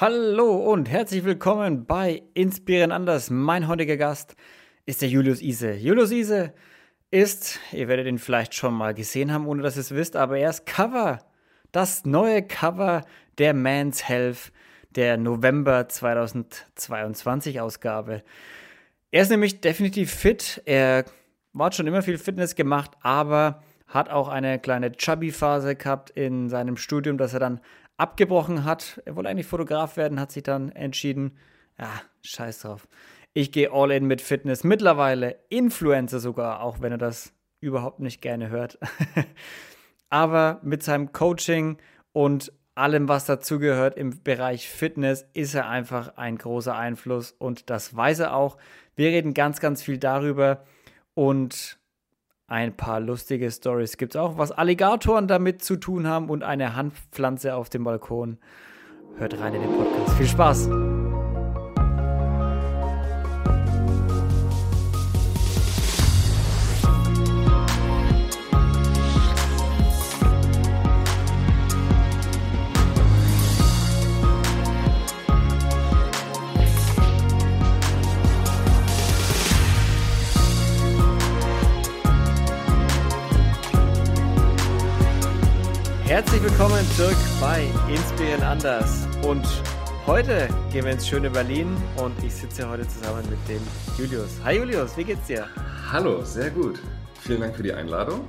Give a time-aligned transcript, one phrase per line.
[0.00, 3.30] Hallo und herzlich willkommen bei Inspirieren anders.
[3.30, 4.36] Mein heutiger Gast
[4.86, 5.72] ist der Julius Ise.
[5.72, 6.54] Julius Ise
[7.10, 10.38] ist, ihr werdet ihn vielleicht schon mal gesehen haben, ohne dass ihr es wisst, aber
[10.38, 11.18] er ist Cover.
[11.72, 13.02] Das neue Cover
[13.38, 14.52] der Man's Health
[14.94, 18.22] der November 2022 Ausgabe.
[19.10, 20.62] Er ist nämlich definitiv fit.
[20.64, 21.06] Er
[21.58, 26.76] hat schon immer viel Fitness gemacht, aber hat auch eine kleine Chubby-Phase gehabt in seinem
[26.76, 27.60] Studium, das er dann
[27.98, 29.02] abgebrochen hat.
[29.04, 31.36] Er wollte eigentlich Fotograf werden, hat sich dann entschieden,
[31.78, 31.90] ja,
[32.22, 32.88] scheiß drauf.
[33.34, 34.64] Ich gehe all in mit Fitness.
[34.64, 38.78] Mittlerweile Influencer sogar, auch wenn er das überhaupt nicht gerne hört.
[40.08, 41.76] Aber mit seinem Coaching
[42.12, 47.94] und allem, was dazugehört im Bereich Fitness, ist er einfach ein großer Einfluss und das
[47.94, 48.56] weiß er auch.
[48.96, 50.64] Wir reden ganz, ganz viel darüber
[51.14, 51.77] und
[52.48, 56.74] ein paar lustige Stories gibt es auch, was Alligatoren damit zu tun haben und eine
[56.74, 58.38] Handpflanze auf dem Balkon.
[59.18, 60.16] Hört rein in den Podcast.
[60.16, 60.87] Viel Spaß!
[86.50, 89.06] Willkommen zurück bei Inspirieren Anders.
[89.22, 89.46] Und
[90.06, 93.60] heute gehen wir ins schöne Berlin und ich sitze heute zusammen mit dem
[93.98, 94.30] Julius.
[94.42, 95.46] Hi Julius, wie geht's dir?
[95.92, 96.80] Hallo, sehr gut.
[97.20, 98.26] Vielen Dank für die Einladung.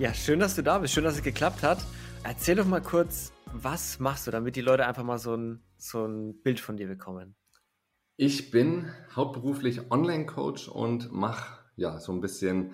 [0.00, 0.92] Ja, schön, dass du da bist.
[0.92, 1.78] Schön, dass es geklappt hat.
[2.24, 6.04] Erzähl doch mal kurz, was machst du, damit die Leute einfach mal so ein, so
[6.04, 7.36] ein Bild von dir bekommen?
[8.16, 12.72] Ich bin hauptberuflich Online-Coach und mache ja so ein bisschen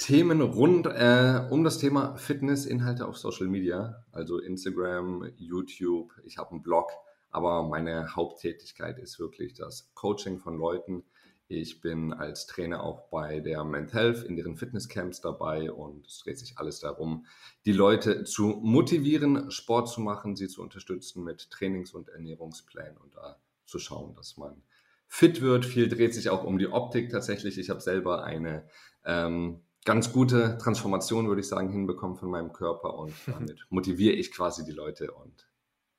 [0.00, 6.14] Themen rund äh, um das Thema Fitness-Inhalte auf Social Media, also Instagram, YouTube.
[6.24, 6.90] Ich habe einen Blog,
[7.30, 11.04] aber meine Haupttätigkeit ist wirklich das Coaching von Leuten.
[11.48, 16.20] Ich bin als Trainer auch bei der Mental Health in deren Fitnesscamps dabei und es
[16.20, 17.26] dreht sich alles darum,
[17.66, 23.14] die Leute zu motivieren, Sport zu machen, sie zu unterstützen mit Trainings- und Ernährungsplänen und
[23.16, 24.62] da zu schauen, dass man
[25.08, 25.66] fit wird.
[25.66, 27.58] Viel dreht sich auch um die Optik tatsächlich.
[27.58, 28.66] Ich habe selber eine
[29.04, 34.32] ähm, ganz gute Transformation, würde ich sagen, hinbekommen von meinem Körper und damit motiviere ich
[34.32, 35.48] quasi die Leute und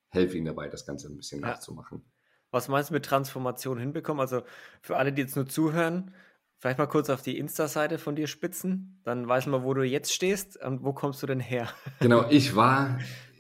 [0.10, 1.48] helfe ihnen dabei, das Ganze ein bisschen ja.
[1.48, 2.04] nachzumachen.
[2.52, 4.20] Was meinst du mit Transformation hinbekommen?
[4.20, 4.42] Also
[4.82, 6.14] für alle, die jetzt nur zuhören,
[6.58, 10.14] vielleicht mal kurz auf die Insta-Seite von dir spitzen, dann weiß man, wo du jetzt
[10.14, 11.70] stehst und wo kommst du denn her?
[12.02, 13.00] Genau, ich war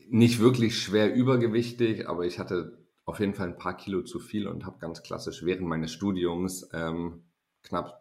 [0.09, 4.47] nicht wirklich schwer übergewichtig, aber ich hatte auf jeden Fall ein paar Kilo zu viel
[4.47, 7.23] und habe ganz klassisch während meines Studiums ähm,
[7.63, 8.00] knapp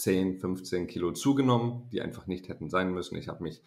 [0.00, 3.16] 10, 15 Kilo zugenommen, die einfach nicht hätten sein müssen.
[3.16, 3.62] Ich habe mich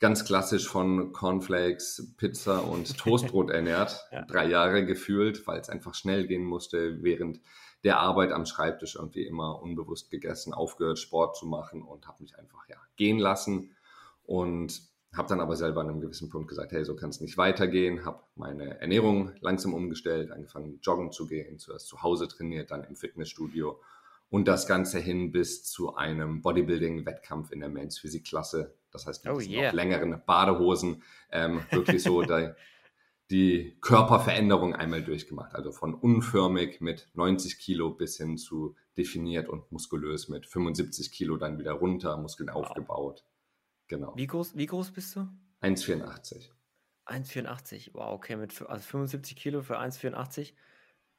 [0.00, 4.22] ganz klassisch von Cornflakes, Pizza und Toastbrot ernährt, ja.
[4.22, 7.40] drei Jahre gefühlt, weil es einfach schnell gehen musste, während
[7.84, 12.36] der Arbeit am Schreibtisch irgendwie immer unbewusst gegessen, aufgehört, Sport zu machen und habe mich
[12.38, 13.74] einfach ja gehen lassen
[14.24, 14.82] und
[15.14, 18.04] habe dann aber selber an einem gewissen Punkt gesagt, hey, so kann es nicht weitergehen,
[18.04, 22.96] habe meine Ernährung langsam umgestellt, angefangen joggen zu gehen, zuerst zu Hause trainiert, dann im
[22.96, 23.78] Fitnessstudio
[24.32, 28.74] und das Ganze hin bis zu einem Bodybuilding-Wettkampf in der Men's Physik-Klasse.
[28.90, 29.72] Das heißt, mit oh, yeah.
[29.72, 32.50] längeren Badehosen ähm, wirklich so die,
[33.30, 35.54] die Körperveränderung einmal durchgemacht.
[35.54, 41.36] Also von unförmig mit 90 Kilo bis hin zu definiert und muskulös mit 75 Kilo
[41.36, 42.64] dann wieder runter, Muskeln wow.
[42.64, 43.26] aufgebaut.
[43.86, 44.14] Genau.
[44.16, 45.28] Wie groß, wie groß bist du?
[45.60, 46.48] 1,84.
[47.04, 47.90] 1,84.
[47.92, 50.54] Wow, okay, mit also 75 Kilo für 1,84.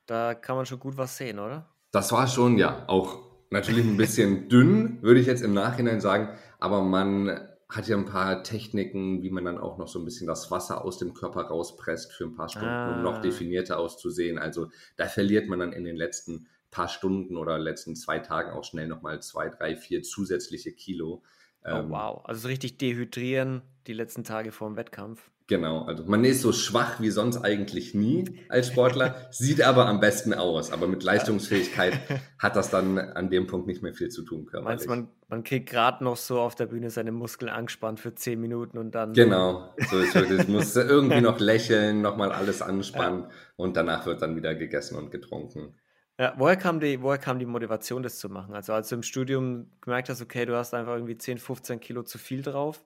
[0.08, 1.73] Da kann man schon gut was sehen, oder?
[1.94, 3.20] Das war schon, ja, auch
[3.52, 7.40] natürlich ein bisschen dünn, würde ich jetzt im Nachhinein sagen, aber man
[7.70, 10.84] hat ja ein paar Techniken, wie man dann auch noch so ein bisschen das Wasser
[10.84, 12.96] aus dem Körper rauspresst für ein paar Stunden, ah.
[12.96, 13.22] um noch ah.
[13.22, 14.40] definierter auszusehen.
[14.40, 18.64] Also da verliert man dann in den letzten paar Stunden oder letzten zwei Tagen auch
[18.64, 21.22] schnell nochmal zwei, drei, vier zusätzliche Kilo.
[21.64, 22.26] Oh, ähm, wow.
[22.26, 25.30] Also so richtig dehydrieren die letzten Tage vor dem Wettkampf.
[25.48, 30.00] Genau, also man ist so schwach wie sonst eigentlich nie als Sportler, sieht aber am
[30.00, 30.72] besten aus.
[30.72, 32.00] Aber mit Leistungsfähigkeit
[32.40, 34.50] hat das dann an dem Punkt nicht mehr viel zu tun.
[34.62, 38.40] Meinst man, man kriegt gerade noch so auf der Bühne seine Muskeln angespannt für zehn
[38.40, 39.14] Minuten und dann.
[39.14, 40.48] Genau, so ist es.
[40.48, 43.30] muss irgendwie noch lächeln, nochmal alles anspannen ja.
[43.58, 45.76] und danach wird dann wieder gegessen und getrunken.
[46.20, 48.54] Ja, woher kam, die, woher kam die Motivation, das zu machen?
[48.54, 52.04] Also als du im Studium gemerkt hast, okay, du hast einfach irgendwie 10, 15 Kilo
[52.04, 52.86] zu viel drauf,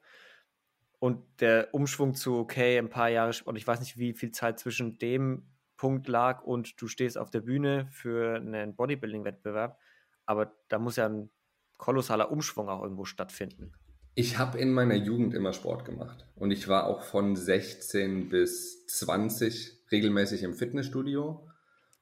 [1.00, 4.60] und der Umschwung zu, okay, ein paar Jahre, und ich weiß nicht, wie viel Zeit
[4.60, 5.44] zwischen dem
[5.78, 9.80] Punkt lag und du stehst auf der Bühne für einen Bodybuilding-Wettbewerb,
[10.26, 11.30] aber da muss ja ein
[11.78, 13.72] kolossaler Umschwung auch irgendwo stattfinden.
[14.16, 18.88] Ich habe in meiner Jugend immer Sport gemacht und ich war auch von 16 bis
[18.88, 21.48] 20 regelmäßig im Fitnessstudio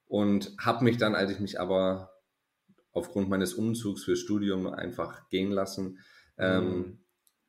[0.07, 2.13] und habe mich dann, als ich mich aber
[2.93, 5.99] aufgrund meines Umzugs fürs Studium einfach gehen lassen,
[6.37, 6.99] ähm, mhm.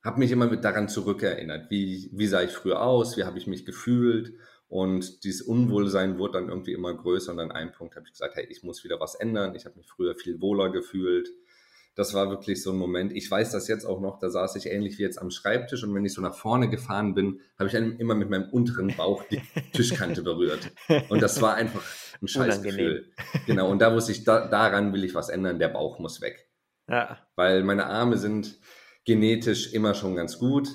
[0.06, 3.67] Habe mich immer daran zurückerinnert, wie, wie sah ich früher aus, wie habe ich mich
[3.67, 4.35] gefühlt
[4.69, 8.35] und dieses Unwohlsein wurde dann irgendwie immer größer und an einem Punkt habe ich gesagt,
[8.35, 9.55] hey, ich muss wieder was ändern.
[9.55, 11.29] Ich habe mich früher viel wohler gefühlt.
[11.94, 13.12] Das war wirklich so ein Moment.
[13.12, 15.94] Ich weiß das jetzt auch noch, da saß ich ähnlich wie jetzt am Schreibtisch und
[15.94, 19.41] wenn ich so nach vorne gefahren bin, habe ich immer mit meinem unteren Bauch die
[19.73, 20.73] Tischkante berührt.
[21.09, 21.82] Und das war einfach
[22.20, 23.12] ein Scheißgefühl.
[23.47, 26.50] Genau, und da wusste ich, da, daran will ich was ändern, der Bauch muss weg.
[26.88, 27.19] Ja.
[27.35, 28.59] Weil meine Arme sind
[29.06, 30.69] genetisch immer schon ganz gut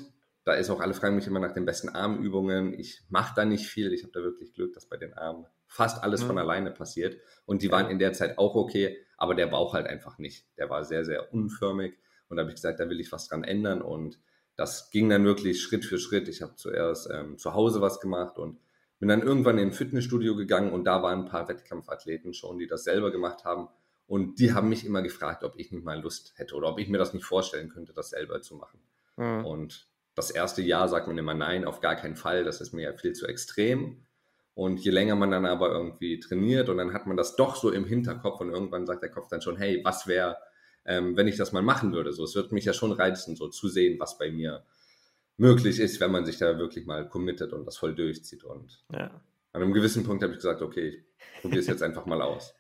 [0.44, 2.78] da ist auch, alle fragen mich immer nach den besten Armübungen.
[2.78, 3.94] Ich mache da nicht viel.
[3.94, 6.28] Ich habe da wirklich Glück, dass bei den Armen fast alles mhm.
[6.28, 7.18] von alleine passiert.
[7.46, 10.48] Und die waren in der Zeit auch okay, aber der Bauch halt einfach nicht.
[10.58, 11.98] Der war sehr, sehr unförmig.
[12.28, 13.82] Und da habe ich gesagt, da will ich was dran ändern.
[13.82, 14.20] Und
[14.56, 16.28] das ging dann wirklich Schritt für Schritt.
[16.28, 18.60] Ich habe zuerst ähm, zu Hause was gemacht und
[19.00, 22.68] bin dann irgendwann in ein Fitnessstudio gegangen und da waren ein paar Wettkampfathleten schon, die
[22.68, 23.68] das selber gemacht haben.
[24.12, 26.90] Und die haben mich immer gefragt, ob ich nicht mal Lust hätte oder ob ich
[26.90, 28.82] mir das nicht vorstellen könnte, das selber zu machen.
[29.16, 29.46] Mhm.
[29.46, 32.82] Und das erste Jahr sagt man immer nein, auf gar keinen Fall, das ist mir
[32.82, 34.06] ja viel zu extrem.
[34.54, 37.72] Und je länger man dann aber irgendwie trainiert und dann hat man das doch so
[37.72, 40.36] im Hinterkopf und irgendwann sagt der Kopf dann schon, hey, was wäre,
[40.84, 42.12] ähm, wenn ich das mal machen würde?
[42.12, 44.66] So, es wird mich ja schon reizen, so zu sehen, was bei mir
[45.38, 48.44] möglich ist, wenn man sich da wirklich mal committet und das voll durchzieht.
[48.44, 49.06] Und ja.
[49.54, 51.02] an einem gewissen Punkt habe ich gesagt, okay,
[51.38, 52.54] ich probiere es jetzt einfach mal aus.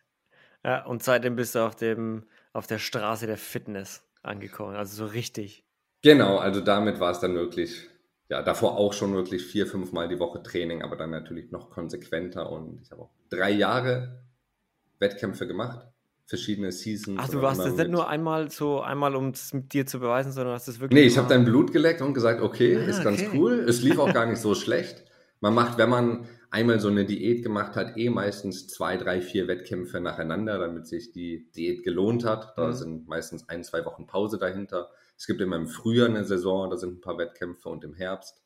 [0.63, 2.23] Ja, und seitdem bist du auf dem,
[2.53, 5.63] auf der Straße der Fitness angekommen, also so richtig.
[6.03, 7.87] Genau, also damit war es dann wirklich,
[8.29, 11.69] ja, davor auch schon wirklich vier, fünf Mal die Woche Training, aber dann natürlich noch
[11.69, 14.21] konsequenter und ich habe auch drei Jahre
[14.99, 15.87] Wettkämpfe gemacht,
[16.25, 17.19] verschiedene Seasons.
[17.21, 20.31] Ach, du warst jetzt nicht nur einmal so, einmal um es mit dir zu beweisen,
[20.31, 20.99] sondern hast es wirklich.
[20.99, 23.37] Nee, ich habe dein Blut geleckt und gesagt, okay, ah, ist ganz okay.
[23.37, 23.65] cool.
[23.67, 25.03] Es lief auch gar nicht so schlecht.
[25.39, 29.47] Man macht, wenn man einmal so eine Diät gemacht hat, eh meistens zwei, drei, vier
[29.47, 32.53] Wettkämpfe nacheinander, damit sich die Diät gelohnt hat.
[32.57, 32.73] Da mhm.
[32.73, 34.91] sind meistens ein, zwei Wochen Pause dahinter.
[35.17, 38.43] Es gibt immer im Frühjahr eine Saison, da sind ein paar Wettkämpfe und im Herbst.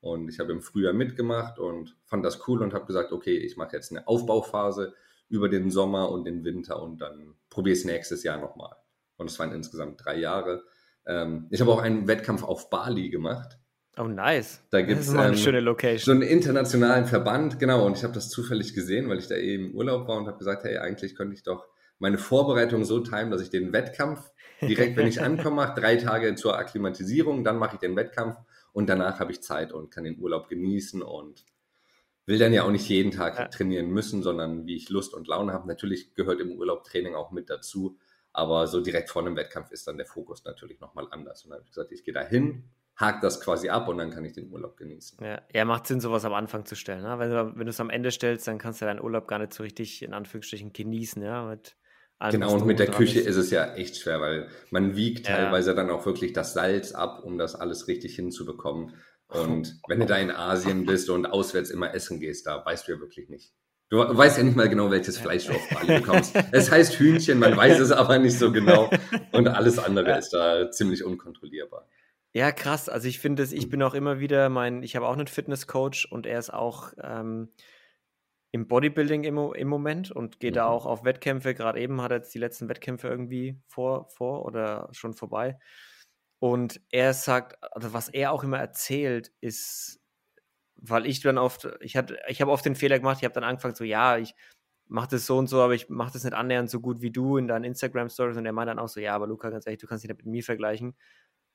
[0.00, 3.56] Und ich habe im Frühjahr mitgemacht und fand das cool und habe gesagt, okay, ich
[3.56, 4.94] mache jetzt eine Aufbauphase
[5.28, 8.76] über den Sommer und den Winter und dann probiere es nächstes Jahr nochmal.
[9.16, 10.64] Und es waren insgesamt drei Jahre.
[11.06, 13.58] Ähm, ich habe auch einen Wettkampf auf Bali gemacht.
[13.96, 14.60] Oh, nice.
[14.70, 16.04] Da gibt es eine ähm, schöne Location.
[16.04, 17.86] So einen internationalen Verband, genau.
[17.86, 20.38] Und ich habe das zufällig gesehen, weil ich da eben im Urlaub war und habe
[20.38, 21.68] gesagt, hey, eigentlich könnte ich doch
[21.98, 26.34] meine Vorbereitung so timen, dass ich den Wettkampf direkt, wenn ich ankomme, mache, drei Tage
[26.34, 28.36] zur Akklimatisierung, dann mache ich den Wettkampf
[28.72, 31.44] und danach habe ich Zeit und kann den Urlaub genießen und
[32.26, 33.48] will dann ja auch nicht jeden Tag ja.
[33.48, 35.68] trainieren müssen, sondern wie ich Lust und Laune habe.
[35.68, 37.98] Natürlich gehört im Urlaub Training auch mit dazu,
[38.32, 41.44] aber so direkt vor einem Wettkampf ist dann der Fokus natürlich nochmal anders.
[41.44, 42.64] Und dann habe ich gesagt, ich gehe da hin,
[42.96, 45.18] hake das quasi ab und dann kann ich den Urlaub genießen.
[45.22, 47.02] Ja, ja macht Sinn, sowas am Anfang zu stellen.
[47.02, 47.18] Ne?
[47.18, 49.52] Wenn du, wenn du es am Ende stellst, dann kannst du deinen Urlaub gar nicht
[49.52, 51.76] so richtig in Anführungsstrichen genießen, ja, mit
[52.30, 53.26] Genau, und mit der Küche ist.
[53.26, 53.36] ist.
[53.36, 55.36] es ja echt schwer, weil man wiegt ja.
[55.36, 58.94] teilweise dann auch wirklich das Salz ab, um das alles richtig hinzubekommen.
[59.28, 62.92] Und wenn du da in Asien bist und auswärts immer essen gehst, da weißt du
[62.92, 63.52] ja wirklich nicht.
[63.90, 66.34] Du weißt ja nicht mal genau, welches Fleisch du auf Bali bekommst.
[66.52, 68.90] Es heißt Hühnchen, man weiß es aber nicht so genau.
[69.32, 71.86] Und alles andere ist da ziemlich unkontrollierbar.
[72.36, 72.88] Ja, krass.
[72.88, 76.08] Also ich finde es, ich bin auch immer wieder mein, ich habe auch einen Fitnesscoach
[76.10, 77.52] und er ist auch ähm,
[78.50, 80.56] im Bodybuilding im, im Moment und geht mhm.
[80.56, 81.54] da auch auf Wettkämpfe.
[81.54, 85.58] Gerade eben hat er jetzt die letzten Wettkämpfe irgendwie vor, vor oder schon vorbei.
[86.40, 90.00] Und er sagt, also was er auch immer erzählt, ist,
[90.74, 93.44] weil ich dann oft, ich hatte, ich habe oft den Fehler gemacht, ich habe dann
[93.44, 94.34] angefangen so, ja, ich
[94.86, 97.36] mache das so und so, aber ich mache das nicht annähernd so gut wie du
[97.36, 98.36] in deinen Instagram-Stories.
[98.36, 100.18] Und er meint dann auch so, ja, aber Luca, ganz ehrlich, du kannst dich nicht
[100.18, 100.96] mit mir vergleichen.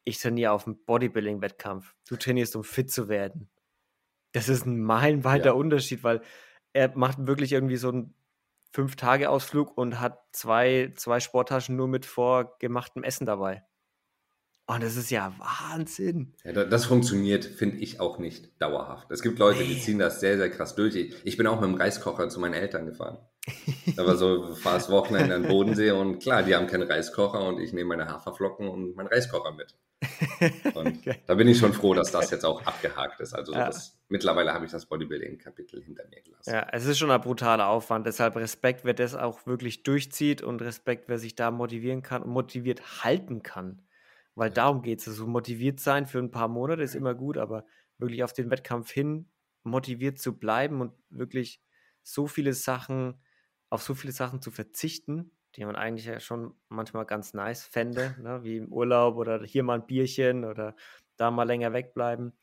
[0.10, 1.94] Ich trainiere auf einem Bodybuilding-Wettkampf.
[2.08, 3.48] Du trainierst, um fit zu werden.
[4.32, 5.51] Das ist ein meilenweiter ja.
[5.51, 6.22] Unterschied, weil
[6.74, 8.16] er macht wirklich irgendwie so einen
[8.74, 13.63] Fünf-Tage-Ausflug und hat zwei, zwei Sporttaschen nur mit vorgemachtem Essen dabei.
[14.66, 16.34] Und das ist ja Wahnsinn.
[16.44, 19.12] Ja, das funktioniert, finde ich, auch nicht dauerhaft.
[19.12, 20.96] Es gibt Leute, die ziehen das sehr, sehr krass durch.
[21.24, 23.20] Ich bin auch mit dem Reiskocher zu meinen Eltern gefahren.
[23.96, 27.74] Da war so fast Wochenende an Bodensee und klar, die haben keinen Reiskocher und ich
[27.74, 29.75] nehme meine Haferflocken und meinen Reiskocher mit.
[30.75, 33.34] Und da bin ich schon froh, dass das jetzt auch abgehakt ist.
[33.34, 33.65] Also so ja.
[33.65, 36.53] das, mittlerweile habe ich das Bodybuilding-Kapitel hinter mir gelassen.
[36.53, 38.06] Ja, es ist schon ein brutaler Aufwand.
[38.06, 42.32] Deshalb Respekt, wer das auch wirklich durchzieht und Respekt, wer sich da motivieren kann und
[42.32, 43.82] motiviert halten kann.
[44.36, 45.08] Weil darum geht es.
[45.08, 47.65] Also motiviert sein für ein paar Monate ist immer gut, aber
[47.98, 49.29] wirklich auf den Wettkampf hin
[49.63, 51.62] motiviert zu bleiben und wirklich
[52.01, 53.22] so viele Sachen,
[53.70, 58.15] auf so viele Sachen zu verzichten, die man eigentlich ja schon manchmal ganz nice fände,
[58.22, 58.44] ne?
[58.44, 60.75] wie im Urlaub oder hier mal ein Bierchen oder
[61.18, 62.34] da mal länger wegbleiben.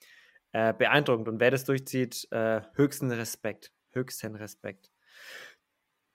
[0.53, 1.29] Äh, beeindruckend.
[1.29, 3.73] Und wer das durchzieht, äh, höchsten Respekt.
[3.93, 4.91] höchsten Respekt.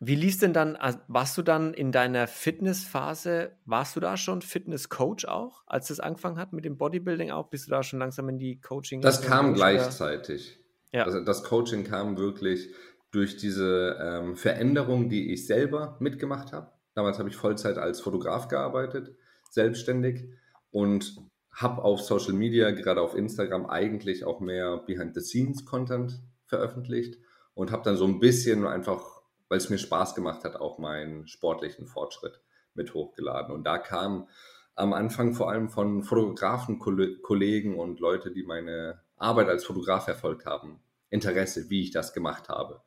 [0.03, 5.27] Wie lief denn dann, warst du dann in deiner Fitnessphase, warst du da schon Fitnesscoach
[5.27, 7.51] auch, als das angefangen hat mit dem Bodybuilding auch?
[7.51, 9.01] Bist du da schon langsam in die Coaching?
[9.01, 10.59] Das kam gleichzeitig.
[10.91, 11.03] Ja.
[11.03, 12.73] Also das Coaching kam wirklich
[13.11, 16.71] durch diese ähm, Veränderung, die ich selber mitgemacht habe.
[16.93, 19.15] Damals habe ich Vollzeit als Fotograf gearbeitet,
[19.49, 20.29] selbstständig
[20.71, 21.15] und
[21.51, 27.19] habe auf Social Media, gerade auf Instagram, eigentlich auch mehr Behind-the-Scenes-Content veröffentlicht
[27.53, 31.27] und habe dann so ein bisschen einfach, weil es mir Spaß gemacht hat, auch meinen
[31.27, 32.41] sportlichen Fortschritt
[32.73, 33.53] mit hochgeladen.
[33.53, 34.27] Und da kam
[34.75, 40.45] am Anfang vor allem von Fotografen, Kollegen und Leute, die meine Arbeit als Fotograf verfolgt
[40.45, 42.81] haben, Interesse, wie ich das gemacht habe.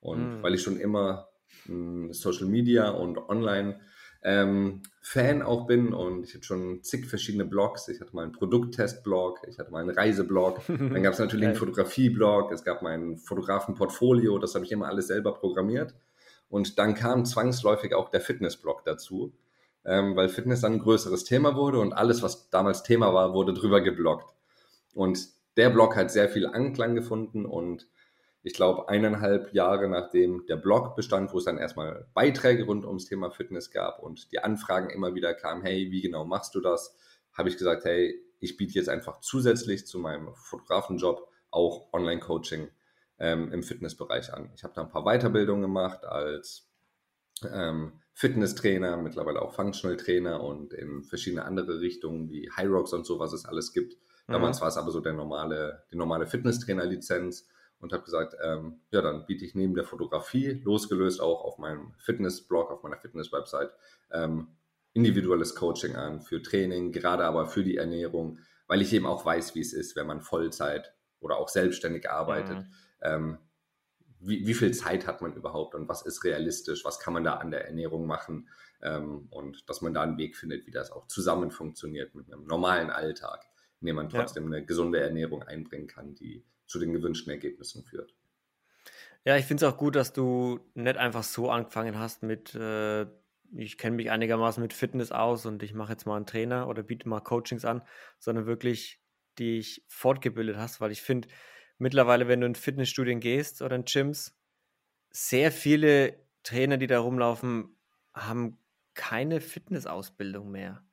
[0.00, 0.42] Und mhm.
[0.42, 1.29] weil ich schon immer
[2.12, 3.80] Social Media und Online
[4.22, 7.88] ähm, Fan auch bin und ich hatte schon zig verschiedene Blogs.
[7.88, 11.56] Ich hatte mal einen Produkttest-Blog, ich hatte mal einen Reiseblog, dann gab es natürlich einen
[11.56, 15.94] Fotografie-Blog, es gab mein Fotografen-Portfolio, das habe ich immer alles selber programmiert.
[16.48, 19.32] Und dann kam zwangsläufig auch der Fitness-Blog dazu,
[19.84, 23.54] ähm, weil Fitness dann ein größeres Thema wurde und alles, was damals Thema war, wurde
[23.54, 24.34] drüber gebloggt.
[24.92, 27.88] Und der Blog hat sehr viel Anklang gefunden und
[28.42, 33.04] ich glaube, eineinhalb Jahre nachdem der Blog bestand, wo es dann erstmal Beiträge rund ums
[33.04, 36.96] Thema Fitness gab und die Anfragen immer wieder kamen, hey, wie genau machst du das?
[37.32, 42.68] Habe ich gesagt, hey, ich biete jetzt einfach zusätzlich zu meinem Fotografenjob auch Online-Coaching
[43.18, 44.50] ähm, im Fitnessbereich an.
[44.54, 46.70] Ich habe da ein paar Weiterbildungen gemacht als
[47.52, 53.06] ähm, Fitnesstrainer, mittlerweile auch Functional Trainer und in verschiedene andere Richtungen wie High Rocks und
[53.06, 53.96] so, was es alles gibt.
[54.26, 54.32] Mhm.
[54.32, 57.46] Damals war es aber so der normale, die normale Fitnesstrainer-Lizenz
[57.80, 61.94] und habe gesagt, ähm, ja, dann biete ich neben der Fotografie, losgelöst auch auf meinem
[61.98, 63.72] Fitness-Blog, auf meiner Fitness-Website,
[64.12, 64.48] ähm,
[64.92, 69.54] individuelles Coaching an für Training, gerade aber für die Ernährung, weil ich eben auch weiß,
[69.54, 72.58] wie es ist, wenn man Vollzeit oder auch selbstständig arbeitet.
[72.58, 72.74] Mhm.
[73.02, 73.38] Ähm,
[74.22, 77.34] wie, wie, viel Zeit hat man überhaupt und was ist realistisch, was kann man da
[77.36, 78.48] an der Ernährung machen
[78.82, 82.44] ähm, und dass man da einen Weg findet, wie das auch zusammen funktioniert mit einem
[82.44, 83.46] normalen Alltag,
[83.80, 84.56] in dem man trotzdem ja.
[84.58, 88.14] eine gesunde Ernährung einbringen kann, die zu den gewünschten Ergebnissen führt.
[89.24, 93.06] Ja, ich finde es auch gut, dass du nicht einfach so angefangen hast mit, äh,
[93.52, 96.82] ich kenne mich einigermaßen mit Fitness aus und ich mache jetzt mal einen Trainer oder
[96.82, 97.82] biete mal Coachings an,
[98.18, 99.02] sondern wirklich
[99.38, 101.28] dich fortgebildet hast, weil ich finde,
[101.78, 104.38] mittlerweile, wenn du in Fitnessstudien gehst oder in Gyms,
[105.10, 107.76] sehr viele Trainer, die da rumlaufen,
[108.14, 108.58] haben
[108.94, 110.84] keine Fitnessausbildung mehr.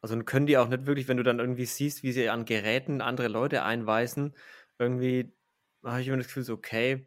[0.00, 3.00] Also können die auch nicht wirklich, wenn du dann irgendwie siehst, wie sie an Geräten
[3.00, 4.34] andere Leute einweisen,
[4.78, 5.32] irgendwie
[5.84, 7.06] habe ich immer das Gefühl, so, okay,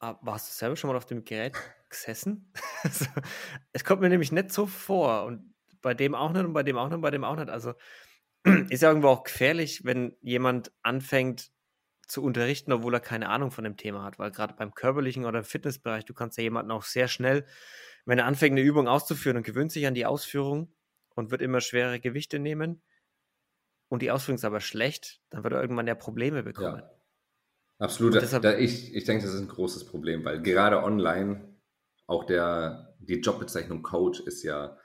[0.00, 1.56] ah, warst du selber schon mal auf dem Gerät
[1.88, 2.52] gesessen?
[2.82, 3.06] also,
[3.72, 6.76] es kommt mir nämlich nicht so vor und bei dem auch nicht und bei dem
[6.76, 7.50] auch nicht und bei dem auch nicht.
[7.50, 7.74] Also
[8.70, 11.50] ist ja irgendwo auch gefährlich, wenn jemand anfängt
[12.06, 15.40] zu unterrichten, obwohl er keine Ahnung von dem Thema hat, weil gerade beim körperlichen oder
[15.40, 17.46] im Fitnessbereich, du kannst ja jemanden auch sehr schnell,
[18.06, 20.72] wenn er anfängt, eine Übung auszuführen und gewöhnt sich an die Ausführung
[21.14, 22.82] und wird immer schwere Gewichte nehmen,
[23.88, 26.82] und die Ausführung ist aber schlecht, dann wird er irgendwann ja Probleme bekommen.
[26.82, 26.90] Ja,
[27.78, 28.14] absolut.
[28.14, 31.56] Deshalb, da, ich, ich denke, das ist ein großes Problem, weil gerade online
[32.06, 34.76] auch der, die Jobbezeichnung Coach ist ja,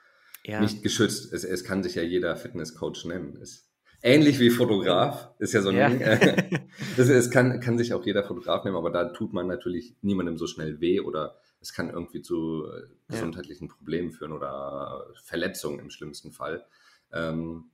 [0.44, 0.60] ja.
[0.60, 1.32] nicht geschützt.
[1.32, 3.38] Es, es kann sich ja jeder Fitnesscoach nennen.
[3.40, 3.70] Es,
[4.02, 5.88] ähnlich wie Fotograf, ist ja so ein ja.
[5.88, 6.00] Ding.
[6.96, 10.38] es, es kann, kann sich auch jeder Fotograf nehmen, aber da tut man natürlich niemandem
[10.38, 13.68] so schnell weh oder es kann irgendwie zu äh, gesundheitlichen.
[13.68, 16.66] Problemen führen oder Verletzungen im schlimmsten Fall.
[17.10, 17.70] Ähm,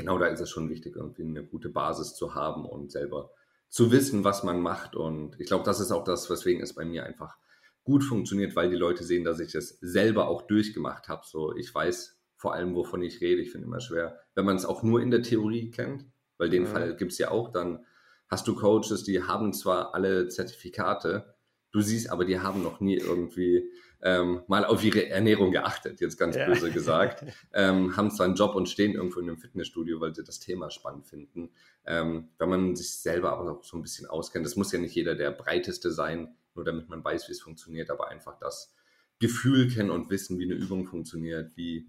[0.00, 3.30] genau da ist es schon wichtig, irgendwie eine gute Basis zu haben und selber
[3.68, 4.96] zu wissen, was man macht.
[4.96, 7.36] Und ich glaube, das ist auch das, weswegen es bei mir einfach
[7.84, 11.22] gut funktioniert, weil die Leute sehen, dass ich es selber auch durchgemacht habe.
[11.24, 13.42] So, ich weiß vor allem, wovon ich rede.
[13.42, 16.06] Ich finde immer schwer, wenn man es auch nur in der Theorie kennt,
[16.38, 16.70] weil den ja.
[16.70, 17.84] Fall gibt es ja auch, dann
[18.28, 21.34] hast du Coaches, die haben zwar alle Zertifikate,
[21.72, 23.70] du siehst aber, die haben noch nie irgendwie
[24.02, 26.46] ähm, mal auf ihre Ernährung geachtet, jetzt ganz ja.
[26.46, 30.24] böse gesagt, ähm, haben zwar einen Job und stehen irgendwo in einem Fitnessstudio, weil sie
[30.24, 31.50] das Thema spannend finden.
[31.84, 34.94] Ähm, wenn man sich selber aber auch so ein bisschen auskennt, das muss ja nicht
[34.94, 38.74] jeder der breiteste sein, nur damit man weiß, wie es funktioniert, aber einfach das
[39.18, 41.86] Gefühl kennen und wissen, wie eine Übung funktioniert, wie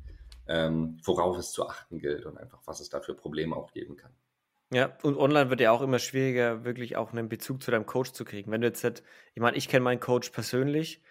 [0.48, 3.96] ähm, worauf es zu achten gilt und einfach, was es da für Probleme auch geben
[3.96, 4.12] kann.
[4.74, 8.12] Ja, und online wird ja auch immer schwieriger, wirklich auch einen Bezug zu deinem Coach
[8.12, 8.52] zu kriegen.
[8.52, 11.02] Wenn du jetzt, ich meine, ich kenne meinen Coach persönlich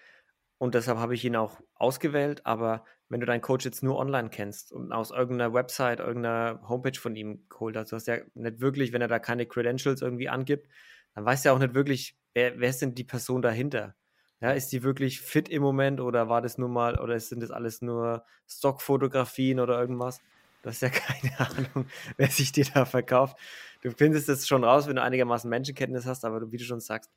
[0.61, 2.45] und deshalb habe ich ihn auch ausgewählt.
[2.45, 6.99] Aber wenn du deinen Coach jetzt nur online kennst und aus irgendeiner Website, irgendeiner Homepage
[7.01, 10.29] von ihm geholt hast, du hast ja nicht wirklich, wenn er da keine Credentials irgendwie
[10.29, 10.69] angibt,
[11.15, 13.97] dann weißt du ja auch nicht wirklich, wer, wer ist denn die Person dahinter?
[14.43, 17.51] Ja, ist die wirklich fit im Moment oder war das nur mal, oder sind das
[17.51, 20.23] alles nur Stockfotografien oder irgendwas?
[20.63, 21.89] Du hast ja keine Ahnung,
[22.19, 23.39] wer sich dir da verkauft.
[23.81, 27.11] Du findest es schon raus, wenn du einigermaßen Menschenkenntnis hast, aber wie du schon sagst,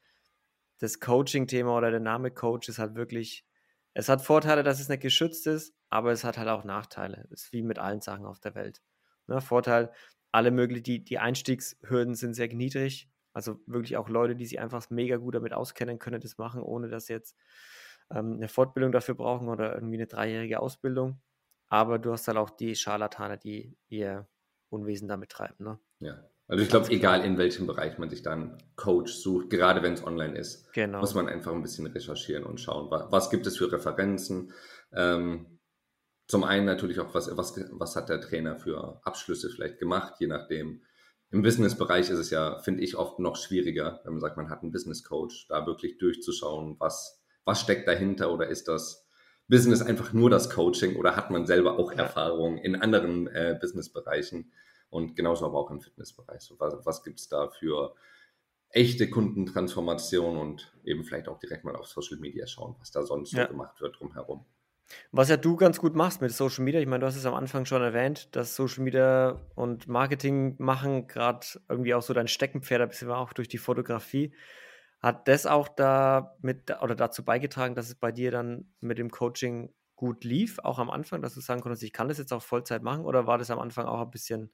[0.79, 3.45] das Coaching-Thema oder der Name Coach ist halt wirklich,
[3.93, 7.27] es hat Vorteile, dass es nicht geschützt ist, aber es hat halt auch Nachteile.
[7.31, 8.81] Es ist wie mit allen Sachen auf der Welt.
[9.27, 9.39] Ne?
[9.41, 9.91] Vorteil,
[10.31, 13.09] alle möglichen, die, die Einstiegshürden sind sehr niedrig.
[13.33, 16.87] Also wirklich auch Leute, die sich einfach mega gut damit auskennen, können das machen, ohne
[16.87, 17.35] dass sie jetzt
[18.11, 21.21] ähm, eine Fortbildung dafür brauchen oder irgendwie eine dreijährige Ausbildung.
[21.67, 24.27] Aber du hast halt auch die Scharlatane, die ihr
[24.69, 25.63] Unwesen damit treiben.
[25.63, 25.79] Ne?
[25.99, 26.23] Ja.
[26.47, 30.05] Also ich glaube, egal in welchem Bereich man sich dann Coach sucht, gerade wenn es
[30.05, 30.99] online ist, genau.
[30.99, 34.51] muss man einfach ein bisschen recherchieren und schauen, was, gibt es für Referenzen.
[34.91, 35.59] Ähm,
[36.27, 40.27] zum einen natürlich auch, was, was, was hat der Trainer für Abschlüsse vielleicht gemacht, je
[40.27, 40.81] nachdem.
[41.31, 44.61] Im Business-Bereich ist es ja, finde ich, oft noch schwieriger, wenn man sagt, man hat
[44.61, 49.07] einen Business-Coach, da wirklich durchzuschauen, was, was steckt dahinter oder ist das
[49.47, 54.51] Business einfach nur das Coaching oder hat man selber auch Erfahrung in anderen äh, Business-Bereichen
[54.93, 56.41] und genauso aber auch im Fitnessbereich.
[56.41, 57.95] So, was was gibt es da für
[58.69, 63.33] echte Kundentransformation und eben vielleicht auch direkt mal auf Social Media schauen, was da sonst
[63.33, 63.43] ja.
[63.43, 64.45] so gemacht wird drumherum.
[65.11, 67.33] Was ja du ganz gut machst mit Social Media, ich meine, du hast es am
[67.33, 72.81] Anfang schon erwähnt, dass Social Media und Marketing machen gerade irgendwie auch so dein Steckenpferd,
[72.81, 74.35] ein bisschen auch durch die Fotografie.
[74.99, 79.09] Hat das auch da mit oder dazu beigetragen, dass es bei dir dann mit dem
[79.09, 82.41] Coaching gut lief, auch am Anfang, dass du sagen konntest, ich kann das jetzt auch
[82.41, 84.51] Vollzeit machen oder war das am Anfang auch ein bisschen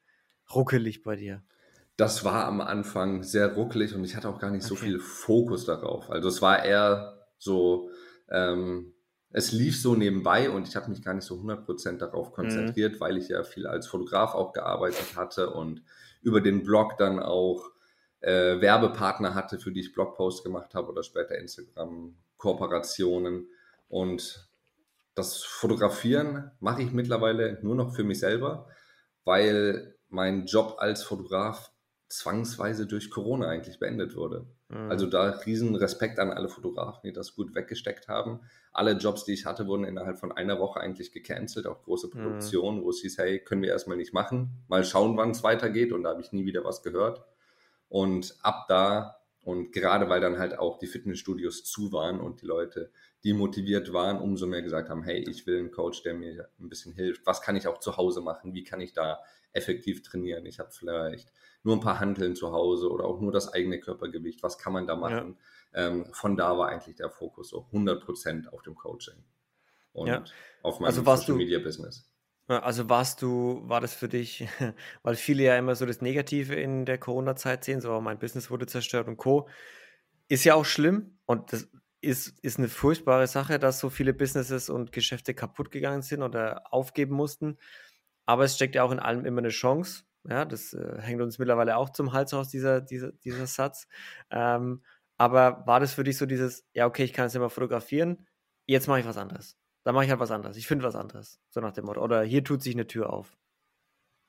[0.54, 1.44] ruckelig bei dir?
[1.98, 4.70] Das war am Anfang sehr ruckelig und ich hatte auch gar nicht okay.
[4.70, 6.10] so viel Fokus darauf.
[6.10, 7.90] Also es war eher so,
[8.30, 8.94] ähm,
[9.32, 12.34] es lief so nebenbei und ich habe mich gar nicht so 100% darauf mhm.
[12.34, 13.00] konzentriert, mhm.
[13.02, 15.84] weil ich ja viel als Fotograf auch gearbeitet hatte und
[16.22, 17.70] über den Blog dann auch
[18.22, 23.48] äh, Werbepartner hatte, für die ich Blogposts gemacht habe oder später Instagram-Kooperationen.
[23.88, 24.50] Und
[25.16, 28.68] das Fotografieren mache ich mittlerweile nur noch für mich selber,
[29.26, 31.72] weil mein Job als Fotograf
[32.10, 34.48] zwangsweise durch Corona eigentlich beendet wurde.
[34.70, 34.90] Mhm.
[34.90, 38.40] Also da riesen Respekt an alle Fotografen, die das gut weggesteckt haben.
[38.72, 42.12] Alle Jobs, die ich hatte, wurden innerhalb von einer Woche eigentlich gecancelt, auch große mhm.
[42.12, 42.84] Produktionen, mhm.
[42.84, 46.04] wo es hieß, hey, können wir erstmal nicht machen, mal schauen, wann es weitergeht und
[46.04, 47.24] da habe ich nie wieder was gehört.
[47.90, 52.46] Und ab da und gerade weil dann halt auch die Fitnessstudios zu waren und die
[52.46, 52.92] Leute,
[53.24, 56.70] die motiviert waren, umso mehr gesagt haben, hey, ich will einen Coach, der mir ein
[56.70, 57.26] bisschen hilft.
[57.26, 58.54] Was kann ich auch zu Hause machen?
[58.54, 59.20] Wie kann ich da
[59.54, 60.46] effektiv trainieren?
[60.46, 61.32] Ich habe vielleicht
[61.64, 64.44] nur ein paar Hanteln zu Hause oder auch nur das eigene Körpergewicht.
[64.44, 65.38] Was kann man da machen?
[65.74, 65.88] Ja.
[65.88, 69.24] Ähm, von da war eigentlich der Fokus so 100 Prozent auf dem Coaching
[69.94, 70.24] und ja.
[70.64, 72.10] auf meinem also Social Media Business.
[72.48, 74.48] Also warst du, war das für dich,
[75.04, 78.66] weil viele ja immer so das Negative in der Corona-Zeit sehen, so mein Business wurde
[78.66, 79.48] zerstört und Co.
[80.30, 81.70] Ist ja auch schlimm und das
[82.02, 86.74] ist, ist eine furchtbare Sache, dass so viele Businesses und Geschäfte kaputt gegangen sind oder
[86.74, 87.58] aufgeben mussten.
[88.30, 90.04] Aber es steckt ja auch in allem immer eine Chance.
[90.30, 93.88] Ja, das äh, hängt uns mittlerweile auch zum Hals aus, dieser, dieser, dieser Satz.
[94.30, 94.84] Ähm,
[95.18, 98.28] aber war das für dich so dieses, ja, okay, ich kann jetzt immer fotografieren,
[98.68, 99.58] jetzt mache ich was anderes?
[99.84, 100.58] Dann mache ich halt was anderes.
[100.58, 101.42] Ich finde was anderes.
[101.50, 102.04] So nach dem Motto.
[102.04, 103.36] Oder hier tut sich eine Tür auf.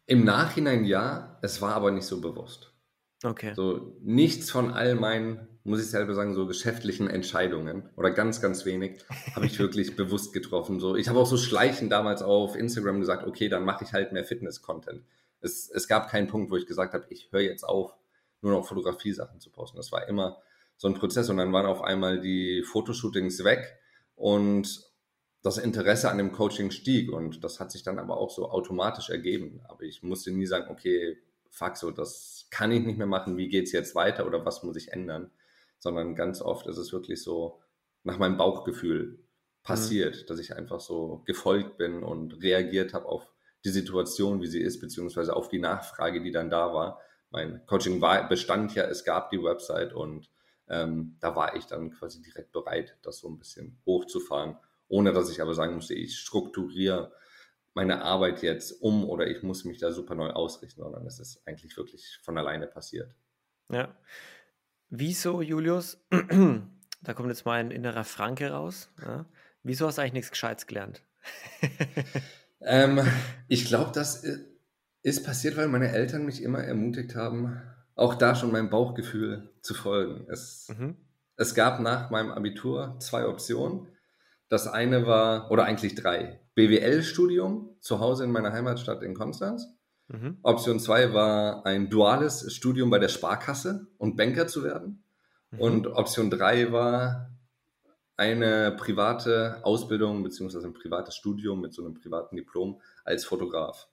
[0.07, 2.75] Im Nachhinein ja, es war aber nicht so bewusst.
[3.23, 3.53] Okay.
[3.55, 8.64] So nichts von all meinen, muss ich selber sagen, so geschäftlichen Entscheidungen oder ganz, ganz
[8.64, 10.81] wenig habe ich wirklich bewusst getroffen.
[10.81, 14.12] So, ich habe auch so schleichend damals auf Instagram gesagt, okay, dann mache ich halt
[14.12, 15.03] mehr Fitness-Content.
[15.40, 17.94] Es, es gab keinen Punkt, wo ich gesagt habe, ich höre jetzt auf,
[18.42, 19.77] nur noch Fotografie-Sachen zu posten.
[19.77, 20.38] Das war immer
[20.77, 23.79] so ein Prozess und dann waren auf einmal die Fotoshootings weg
[24.14, 24.90] und
[25.42, 29.11] das Interesse an dem Coaching stieg und das hat sich dann aber auch so automatisch
[29.11, 29.61] ergeben.
[29.68, 31.18] Aber ich musste nie sagen, okay,
[31.51, 34.77] fuck, so das kann ich nicht mehr machen, wie geht's jetzt weiter oder was muss
[34.77, 35.31] ich ändern?
[35.81, 37.61] Sondern ganz oft ist es wirklich so
[38.05, 39.19] nach meinem Bauchgefühl
[39.62, 40.27] passiert, mhm.
[40.27, 43.29] dass ich einfach so gefolgt bin und reagiert habe auf
[43.64, 47.01] die Situation, wie sie ist, beziehungsweise auf die Nachfrage, die dann da war.
[47.31, 50.31] Mein Coaching war, bestand ja, es gab die Website und
[50.69, 54.57] ähm, da war ich dann quasi direkt bereit, das so ein bisschen hochzufahren
[54.90, 57.12] ohne dass ich aber sagen musste, ich strukturiere
[57.73, 61.47] meine Arbeit jetzt um oder ich muss mich da super neu ausrichten, sondern es ist
[61.47, 63.14] eigentlich wirklich von alleine passiert.
[63.71, 63.97] Ja.
[64.90, 66.05] Wieso, Julius?
[67.03, 68.90] da kommt jetzt mal ein innerer Franke raus.
[69.00, 69.24] Ja?
[69.62, 71.03] Wieso hast du eigentlich nichts Gescheites gelernt?
[72.61, 73.00] ähm,
[73.46, 74.26] ich glaube, das
[75.03, 77.62] ist passiert, weil meine Eltern mich immer ermutigt haben,
[77.94, 80.26] auch da schon meinem Bauchgefühl zu folgen.
[80.29, 80.96] Es, mhm.
[81.37, 83.88] es gab nach meinem Abitur zwei Optionen.
[84.48, 86.40] Das eine war, oder eigentlich drei.
[86.57, 89.66] BWL-Studium zu Hause in meiner Heimatstadt in Konstanz.
[90.11, 90.38] Mhm.
[90.42, 95.05] Option zwei war ein duales Studium bei der Sparkasse und Banker zu werden.
[95.53, 95.61] Mhm.
[95.61, 97.31] Und Option drei war
[98.16, 103.88] eine private Ausbildung beziehungsweise ein privates Studium mit so einem privaten Diplom als Fotograf.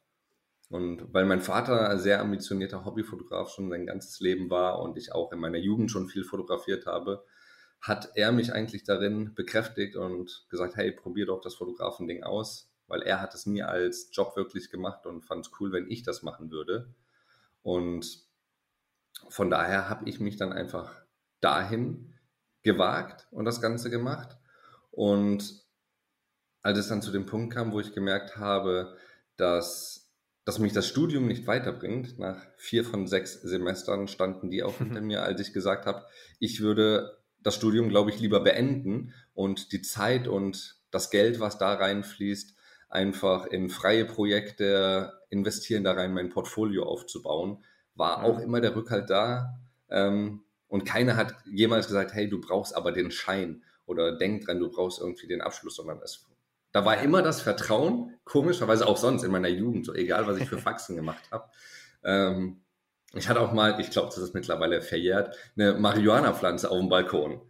[0.69, 5.13] Und weil mein Vater ein sehr ambitionierter Hobbyfotograf schon sein ganzes Leben war und ich
[5.13, 7.23] auch in meiner Jugend schon viel fotografiert habe,
[7.79, 13.01] hat er mich eigentlich darin bekräftigt und gesagt, hey, probier doch das Fotografending aus, weil
[13.01, 16.23] er hat es nie als Job wirklich gemacht und fand es cool, wenn ich das
[16.23, 16.93] machen würde.
[17.61, 18.25] Und
[19.29, 20.95] von daher habe ich mich dann einfach
[21.41, 22.15] dahin
[22.63, 24.37] gewagt und das Ganze gemacht.
[24.91, 25.65] Und
[26.61, 28.97] als es dann zu dem Punkt kam, wo ich gemerkt habe,
[29.35, 30.11] dass,
[30.43, 35.01] dass mich das Studium nicht weiterbringt, nach vier von sechs Semestern standen die auch hinter
[35.01, 36.05] mir, als ich gesagt habe,
[36.39, 41.57] ich würde das Studium, glaube ich, lieber beenden und die Zeit und das Geld, was
[41.57, 42.56] da reinfließt,
[42.89, 47.63] einfach in freie Projekte investieren, da rein mein Portfolio aufzubauen,
[47.95, 49.59] war auch immer der Rückhalt da.
[49.89, 54.59] Ähm, und keiner hat jemals gesagt, hey, du brauchst aber den Schein oder denk dran,
[54.59, 56.25] du brauchst irgendwie den Abschluss, sondern es,
[56.71, 60.49] da war immer das Vertrauen, komischerweise auch sonst in meiner Jugend, so egal, was ich
[60.49, 61.49] für Faxen gemacht habe.
[62.03, 62.61] Ähm,
[63.13, 67.41] ich hatte auch mal, ich glaube, das ist mittlerweile verjährt, eine Marihuana-Pflanze auf dem Balkon.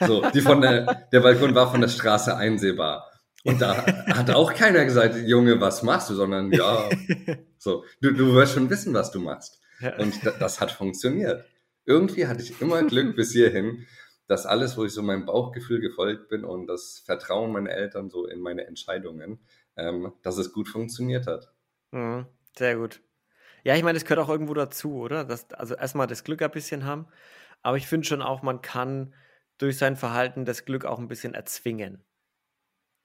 [0.00, 3.10] So, die von der, der Balkon war von der Straße einsehbar.
[3.46, 6.88] Und da hat auch keiner gesagt, Junge, was machst du, sondern ja,
[7.58, 9.60] so, du, du wirst schon wissen, was du machst.
[9.98, 11.44] Und das, das hat funktioniert.
[11.84, 13.86] Irgendwie hatte ich immer Glück bis hierhin,
[14.26, 18.26] dass alles, wo ich so meinem Bauchgefühl gefolgt bin und das Vertrauen meiner Eltern so
[18.26, 19.38] in meine Entscheidungen,
[19.76, 21.52] ähm, dass es gut funktioniert hat.
[21.92, 23.00] Mhm, sehr gut.
[23.62, 25.24] Ja, ich meine, es gehört auch irgendwo dazu, oder?
[25.24, 27.06] Das, also erstmal das Glück ein bisschen haben,
[27.62, 29.14] aber ich finde schon auch, man kann
[29.58, 32.02] durch sein Verhalten das Glück auch ein bisschen erzwingen.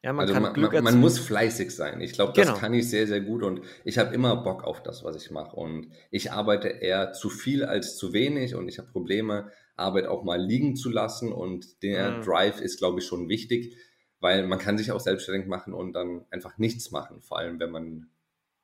[0.03, 2.01] Ja, man, also man, man, man, muss fleißig sein.
[2.01, 2.57] Ich glaube, das genau.
[2.57, 5.55] kann ich sehr, sehr gut und ich habe immer Bock auf das, was ich mache.
[5.55, 10.23] Und ich arbeite eher zu viel als zu wenig und ich habe Probleme, Arbeit auch
[10.23, 11.31] mal liegen zu lassen.
[11.31, 12.21] Und der mhm.
[12.23, 13.77] Drive ist, glaube ich, schon wichtig,
[14.19, 17.21] weil man kann sich auch selbstständig machen und dann einfach nichts machen.
[17.21, 18.09] Vor allem, wenn man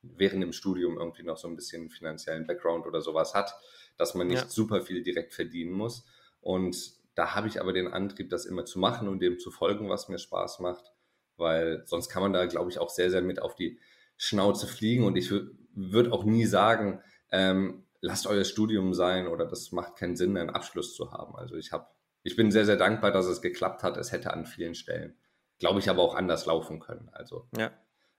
[0.02, 3.54] während dem Studium irgendwie noch so ein bisschen finanziellen Background oder sowas hat,
[3.96, 4.48] dass man nicht ja.
[4.48, 6.04] super viel direkt verdienen muss.
[6.40, 9.88] Und da habe ich aber den Antrieb, das immer zu machen und dem zu folgen,
[9.88, 10.92] was mir Spaß macht
[11.38, 13.78] weil sonst kann man da, glaube ich, auch sehr, sehr mit auf die
[14.16, 15.04] Schnauze fliegen.
[15.04, 15.32] Und ich
[15.74, 20.50] würde auch nie sagen, ähm, lasst euer Studium sein oder das macht keinen Sinn, einen
[20.50, 21.36] Abschluss zu haben.
[21.36, 21.86] Also ich habe,
[22.22, 23.96] ich bin sehr, sehr dankbar, dass es geklappt hat.
[23.96, 25.16] Es hätte an vielen Stellen,
[25.58, 27.08] glaube ich, aber auch anders laufen können.
[27.12, 27.70] Also ja.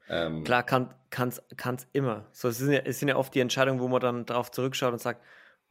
[0.09, 0.95] Ähm, Klar, kann
[1.29, 2.25] es immer.
[2.31, 4.91] So, es sind, ja, es sind ja oft die Entscheidungen, wo man dann darauf zurückschaut
[4.91, 5.21] und sagt,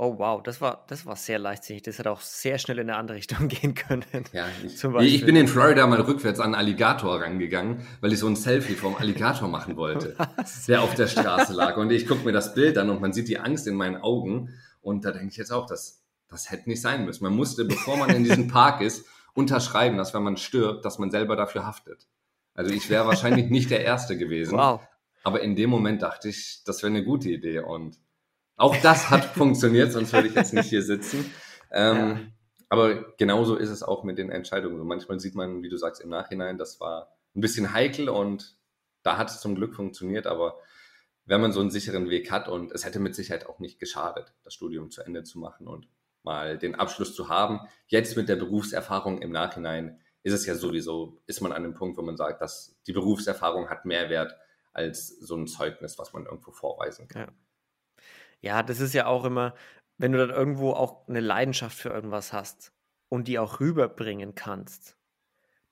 [0.00, 1.82] Oh wow, das war, das war sehr leichtsinnig.
[1.82, 4.04] Das hätte auch sehr schnell in eine andere Richtung gehen können.
[4.32, 4.46] Ja,
[5.00, 8.37] ich, ich bin in Florida mal rückwärts an einen Alligator rangegangen, weil ich so ein
[8.37, 10.66] Selfie vom Alligator machen wollte, Was?
[10.66, 11.76] der auf der Straße lag.
[11.76, 14.54] Und ich gucke mir das Bild an und man sieht die Angst in meinen Augen.
[14.82, 17.24] Und da denke ich jetzt auch, das, das hätte nicht sein müssen.
[17.24, 21.11] Man musste, bevor man in diesem Park ist, unterschreiben, dass wenn man stirbt, dass man
[21.11, 22.06] selber dafür haftet.
[22.54, 24.56] Also ich wäre wahrscheinlich nicht der Erste gewesen.
[24.58, 24.80] Wow.
[25.24, 27.58] Aber in dem Moment dachte ich, das wäre eine gute Idee.
[27.58, 27.98] Und
[28.59, 31.33] auch das hat funktioniert, sonst würde ich jetzt nicht hier sitzen.
[31.71, 32.21] Ähm, ja.
[32.68, 34.87] Aber genauso ist es auch mit den Entscheidungen.
[34.87, 38.59] manchmal sieht man, wie du sagst, im Nachhinein, das war ein bisschen heikel und
[39.03, 40.27] da hat es zum Glück funktioniert.
[40.27, 40.59] Aber
[41.25, 44.35] wenn man so einen sicheren Weg hat und es hätte mit Sicherheit auch nicht geschadet,
[44.44, 45.88] das Studium zu Ende zu machen und
[46.23, 47.61] mal den Abschluss zu haben.
[47.87, 51.97] Jetzt mit der Berufserfahrung im Nachhinein ist es ja sowieso, ist man an dem Punkt,
[51.97, 54.37] wo man sagt, dass die Berufserfahrung hat mehr Wert
[54.73, 57.23] als so ein Zeugnis, was man irgendwo vorweisen kann.
[57.23, 57.29] Ja.
[58.40, 59.55] Ja, das ist ja auch immer,
[59.98, 62.72] wenn du dann irgendwo auch eine Leidenschaft für irgendwas hast
[63.09, 64.96] und die auch rüberbringen kannst.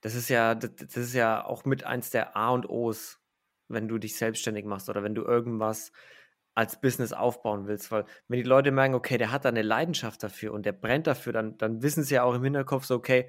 [0.00, 3.20] Das ist ja, das, ist ja auch mit eins der A und O's,
[3.68, 5.92] wenn du dich selbstständig machst oder wenn du irgendwas
[6.54, 10.22] als Business aufbauen willst, weil wenn die Leute merken, okay, der hat da eine Leidenschaft
[10.22, 13.28] dafür und der brennt dafür, dann, dann wissen sie ja auch im Hinterkopf so, okay,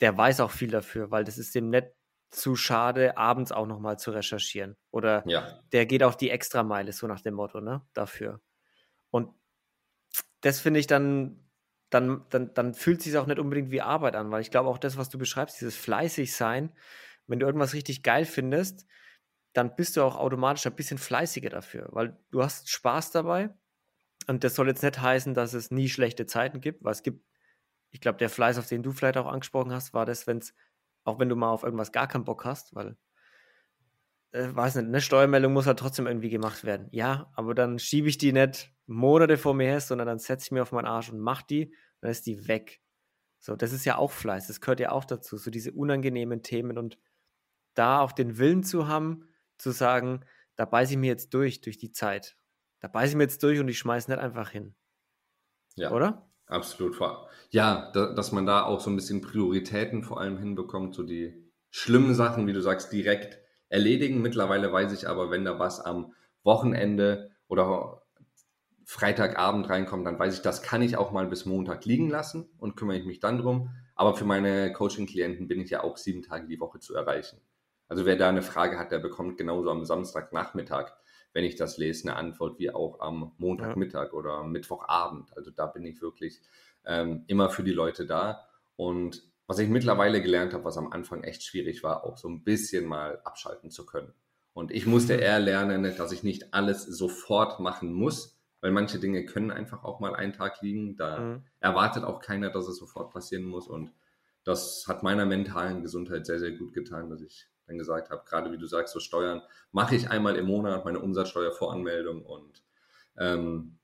[0.00, 1.88] der weiß auch viel dafür, weil das ist dem nicht
[2.30, 4.76] zu schade, abends auch nochmal zu recherchieren.
[4.92, 5.60] Oder ja.
[5.72, 8.40] der geht auch die Extrameile, so nach dem Motto, ne, dafür.
[9.10, 9.34] Und
[10.40, 11.44] das finde ich dann,
[11.90, 14.78] dann, dann, dann fühlt sich auch nicht unbedingt wie Arbeit an, weil ich glaube auch
[14.78, 16.72] das, was du beschreibst, dieses fleißig sein,
[17.26, 18.86] wenn du irgendwas richtig geil findest,
[19.52, 23.50] dann bist du auch automatisch ein bisschen fleißiger dafür, weil du hast Spaß dabei.
[24.26, 27.24] Und das soll jetzt nicht heißen, dass es nie schlechte Zeiten gibt, weil es gibt,
[27.90, 30.54] ich glaube, der Fleiß, auf den du vielleicht auch angesprochen hast, war das, wenn es,
[31.04, 32.96] auch wenn du mal auf irgendwas gar keinen Bock hast, weil
[34.32, 36.88] äh, weiß nicht, eine Steuermeldung muss halt trotzdem irgendwie gemacht werden.
[36.90, 40.50] Ja, aber dann schiebe ich die nicht Monate vor mir her, sondern dann setze ich
[40.52, 42.80] mir auf meinen Arsch und mach die, und dann ist die weg.
[43.38, 46.76] So, das ist ja auch Fleiß, das gehört ja auch dazu, so diese unangenehmen Themen
[46.76, 46.98] und
[47.74, 50.24] da auch den Willen zu haben, zu sagen,
[50.56, 52.36] da beiße ich mir jetzt durch, durch die Zeit.
[52.80, 54.74] Da beiße ich mir jetzt durch und ich schmeiße nicht einfach hin.
[55.76, 55.90] Ja.
[55.92, 56.30] Oder?
[56.46, 56.98] Absolut.
[57.50, 61.50] Ja, da, dass man da auch so ein bisschen Prioritäten vor allem hinbekommt, so die
[61.70, 63.38] schlimmen Sachen, wie du sagst, direkt
[63.70, 64.20] erledigen.
[64.20, 68.02] Mittlerweile weiß ich aber, wenn da was am Wochenende oder
[68.84, 72.76] Freitagabend reinkommt, dann weiß ich, das kann ich auch mal bis Montag liegen lassen und
[72.76, 73.70] kümmere ich mich dann drum.
[73.94, 77.40] Aber für meine Coaching-Klienten bin ich ja auch sieben Tage die Woche zu erreichen.
[77.88, 80.92] Also wer da eine Frage hat, der bekommt genauso am Samstagnachmittag,
[81.32, 84.12] wenn ich das lese, eine Antwort wie auch am Montagmittag ja.
[84.12, 85.36] oder Mittwochabend.
[85.36, 86.40] Also da bin ich wirklich
[86.84, 88.46] ähm, immer für die Leute da.
[88.74, 92.44] Und was ich mittlerweile gelernt habe, was am Anfang echt schwierig war, auch so ein
[92.44, 94.14] bisschen mal abschalten zu können.
[94.52, 95.22] Und ich musste mhm.
[95.22, 99.98] eher lernen, dass ich nicht alles sofort machen muss, weil manche Dinge können einfach auch
[99.98, 100.96] mal einen Tag liegen.
[100.96, 101.42] Da mhm.
[101.58, 103.66] erwartet auch keiner, dass es sofort passieren muss.
[103.66, 103.92] Und
[104.44, 108.52] das hat meiner mentalen Gesundheit sehr, sehr gut getan, dass ich dann gesagt habe, gerade
[108.52, 112.62] wie du sagst, so Steuern mache ich einmal im Monat meine Umsatzsteuervoranmeldung und
[113.18, 113.80] ähm,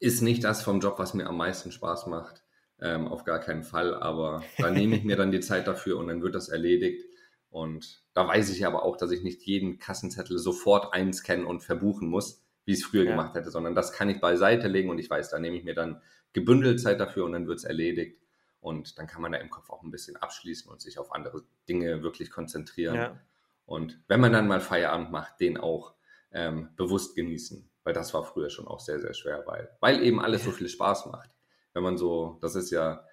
[0.00, 2.42] ist nicht das vom Job, was mir am meisten Spaß macht.
[2.80, 6.08] Ähm, auf gar keinen Fall, aber da nehme ich mir dann die Zeit dafür und
[6.08, 7.04] dann wird das erledigt.
[7.50, 12.08] Und da weiß ich aber auch, dass ich nicht jeden Kassenzettel sofort einscannen und verbuchen
[12.08, 13.10] muss, wie ich es früher ja.
[13.10, 15.74] gemacht hätte, sondern das kann ich beiseite legen und ich weiß, da nehme ich mir
[15.74, 18.20] dann gebündelt Zeit dafür und dann wird es erledigt.
[18.60, 21.42] Und dann kann man da im Kopf auch ein bisschen abschließen und sich auf andere
[21.68, 22.96] Dinge wirklich konzentrieren.
[22.96, 23.20] Ja.
[23.64, 25.94] Und wenn man dann mal Feierabend macht, den auch
[26.32, 27.68] ähm, bewusst genießen.
[27.84, 30.68] Weil das war früher schon auch sehr, sehr schwer, weil, weil eben alles so viel
[30.68, 31.30] Spaß macht.
[31.74, 33.04] Wenn man so, das ist ja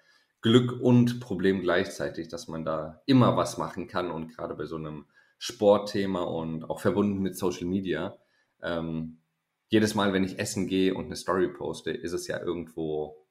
[0.42, 4.76] Glück und Problem gleichzeitig, dass man da immer was machen kann und gerade bei so
[4.76, 5.06] einem
[5.38, 8.16] Sportthema und auch verbunden mit Social Media,
[8.62, 9.18] ähm,
[9.68, 13.26] jedes Mal, wenn ich essen gehe und eine Story poste, ist es ja irgendwo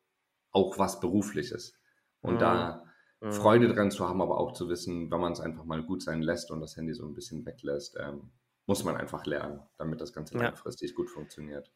[0.51, 1.79] auch was Berufliches.
[2.21, 2.39] Und mhm.
[2.39, 2.83] da
[3.21, 3.31] mhm.
[3.31, 6.21] Freude dran zu haben, aber auch zu wissen, wenn man es einfach mal gut sein
[6.21, 8.31] lässt und das Handy so ein bisschen weglässt, ähm,
[8.65, 10.43] muss man einfach lernen, damit das Ganze ja.
[10.43, 11.71] langfristig gut funktioniert.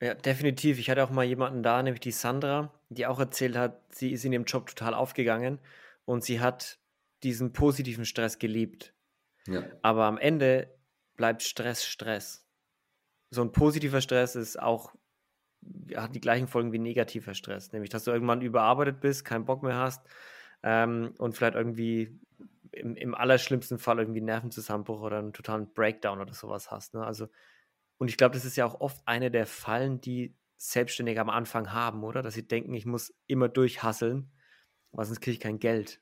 [0.00, 0.78] Ja, definitiv.
[0.78, 4.24] Ich hatte auch mal jemanden da, nämlich die Sandra, die auch erzählt hat, sie ist
[4.24, 5.58] in ihrem Job total aufgegangen
[6.04, 6.78] und sie hat
[7.22, 8.92] diesen positiven Stress geliebt.
[9.46, 9.64] Ja.
[9.82, 10.68] Aber am Ende
[11.16, 12.44] bleibt Stress Stress
[13.34, 14.94] so ein positiver Stress ist auch,
[15.94, 19.62] hat die gleichen Folgen wie negativer Stress, nämlich dass du irgendwann überarbeitet bist, keinen Bock
[19.62, 20.06] mehr hast
[20.62, 22.18] ähm, und vielleicht irgendwie
[22.72, 26.94] im, im allerschlimmsten Fall irgendwie einen Nervenzusammenbruch oder einen totalen Breakdown oder sowas hast.
[26.94, 27.04] Ne?
[27.04, 27.28] Also,
[27.98, 31.72] und ich glaube, das ist ja auch oft eine der Fallen, die Selbstständige am Anfang
[31.72, 32.22] haben, oder?
[32.22, 34.30] Dass sie denken, ich muss immer durchhasseln,
[34.92, 36.00] weil sonst kriege ich kein Geld.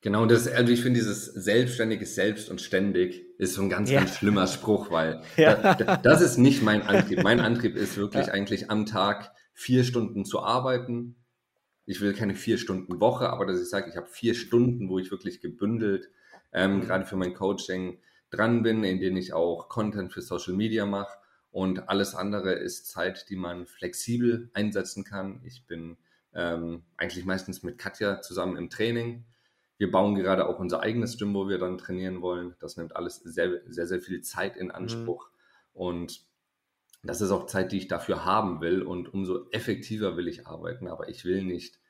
[0.00, 4.00] Genau, das, also ich finde dieses selbstständiges Selbst und ständig ist so ein ganz, ja.
[4.00, 5.74] ganz schlimmer Spruch, weil ja.
[5.74, 7.22] da, das ist nicht mein Antrieb.
[7.22, 8.32] Mein Antrieb ist wirklich ja.
[8.34, 11.16] eigentlich am Tag vier Stunden zu arbeiten.
[11.86, 14.98] Ich will keine vier Stunden Woche, aber dass ich sage, ich habe vier Stunden, wo
[14.98, 16.10] ich wirklich gebündelt
[16.52, 16.80] ähm, mhm.
[16.82, 17.98] gerade für mein Coaching
[18.30, 21.16] dran bin, in denen ich auch Content für Social Media mache
[21.54, 25.40] und alles andere ist Zeit, die man flexibel einsetzen kann.
[25.44, 25.96] Ich bin
[26.34, 29.24] ähm, eigentlich meistens mit Katja zusammen im Training
[29.76, 32.54] wir bauen gerade auch unser eigenes Gym, wo wir dann trainieren wollen.
[32.60, 35.28] Das nimmt alles sehr, sehr, sehr viel Zeit in Anspruch.
[35.28, 35.80] Mhm.
[35.80, 36.26] Und
[37.02, 38.82] das ist auch Zeit, die ich dafür haben will.
[38.82, 40.86] Und umso effektiver will ich arbeiten.
[40.86, 41.80] Aber ich will nicht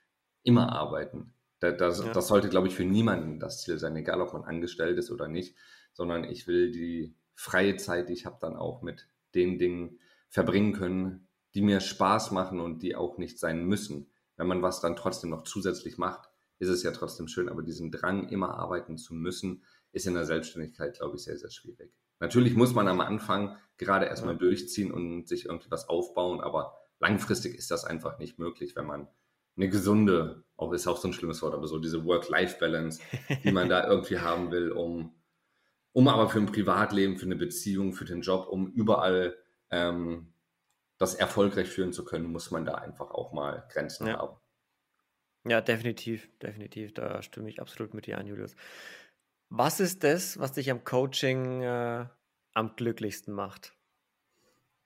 [0.42, 1.34] immer arbeiten.
[1.60, 2.12] Das, das, ja.
[2.12, 5.28] das sollte, glaube ich, für niemanden das Ziel sein, egal ob man angestellt ist oder
[5.28, 5.54] nicht.
[5.92, 10.72] Sondern ich will die freie Zeit, die ich habe, dann auch mit den Dingen verbringen
[10.72, 14.10] können, die mir Spaß machen und die auch nicht sein müssen.
[14.36, 17.90] Wenn man was dann trotzdem noch zusätzlich macht, ist es ja trotzdem schön, aber diesen
[17.90, 21.92] Drang, immer arbeiten zu müssen, ist in der Selbstständigkeit, glaube ich, sehr, sehr schwierig.
[22.20, 27.54] Natürlich muss man am Anfang gerade erstmal durchziehen und sich irgendwie was aufbauen, aber langfristig
[27.54, 29.08] ist das einfach nicht möglich, wenn man
[29.56, 33.00] eine gesunde, auch ist auch so ein schlimmes Wort, aber so diese Work-Life-Balance,
[33.44, 35.14] die man da irgendwie haben will, um,
[35.94, 39.36] um aber für ein Privatleben, für eine Beziehung, für den Job, um überall
[39.70, 40.32] ähm,
[40.98, 44.18] das erfolgreich führen zu können, muss man da einfach auch mal Grenzen ja.
[44.18, 44.36] haben.
[45.46, 46.94] Ja, definitiv, definitiv.
[46.94, 48.56] Da stimme ich absolut mit dir ein, Julius.
[49.50, 52.06] Was ist das, was dich am Coaching äh,
[52.54, 53.76] am glücklichsten macht?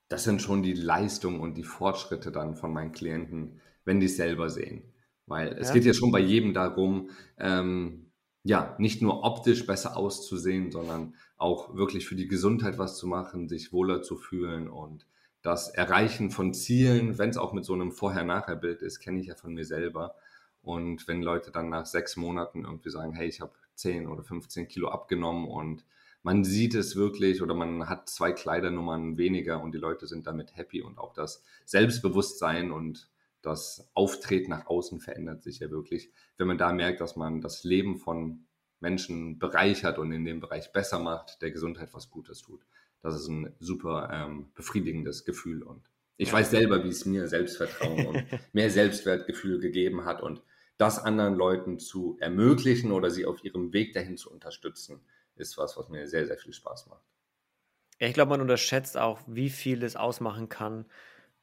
[0.08, 4.16] Das sind schon die Leistungen und die Fortschritte dann von meinen Klienten, wenn die es
[4.16, 4.92] selber sehen.
[5.26, 5.74] Weil es ja.
[5.74, 8.07] geht ja schon bei jedem darum, ähm,
[8.42, 13.48] ja, nicht nur optisch besser auszusehen, sondern auch wirklich für die Gesundheit was zu machen,
[13.48, 15.06] sich wohler zu fühlen und
[15.42, 19.34] das Erreichen von Zielen, wenn es auch mit so einem Vorher-Nachher-Bild ist, kenne ich ja
[19.34, 20.16] von mir selber.
[20.62, 24.68] Und wenn Leute dann nach sechs Monaten irgendwie sagen, hey, ich habe 10 oder 15
[24.68, 25.84] Kilo abgenommen und
[26.22, 30.56] man sieht es wirklich oder man hat zwei Kleidernummern weniger und die Leute sind damit
[30.56, 33.08] happy und auch das Selbstbewusstsein und
[33.42, 36.10] das Auftreten nach außen verändert sich ja wirklich.
[36.36, 38.46] Wenn man da merkt, dass man das Leben von
[38.80, 42.66] Menschen bereichert und in dem Bereich besser macht, der Gesundheit was Gutes tut.
[43.02, 45.88] Das ist ein super ähm, befriedigendes Gefühl und
[46.20, 50.42] ich weiß selber, wie es mir Selbstvertrauen und mehr Selbstwertgefühl gegeben hat und
[50.76, 55.00] das anderen Leuten zu ermöglichen oder sie auf ihrem Weg dahin zu unterstützen,
[55.36, 57.04] ist was, was mir sehr, sehr viel Spaß macht.
[57.98, 60.86] Ich glaube, man unterschätzt auch, wie viel es ausmachen kann,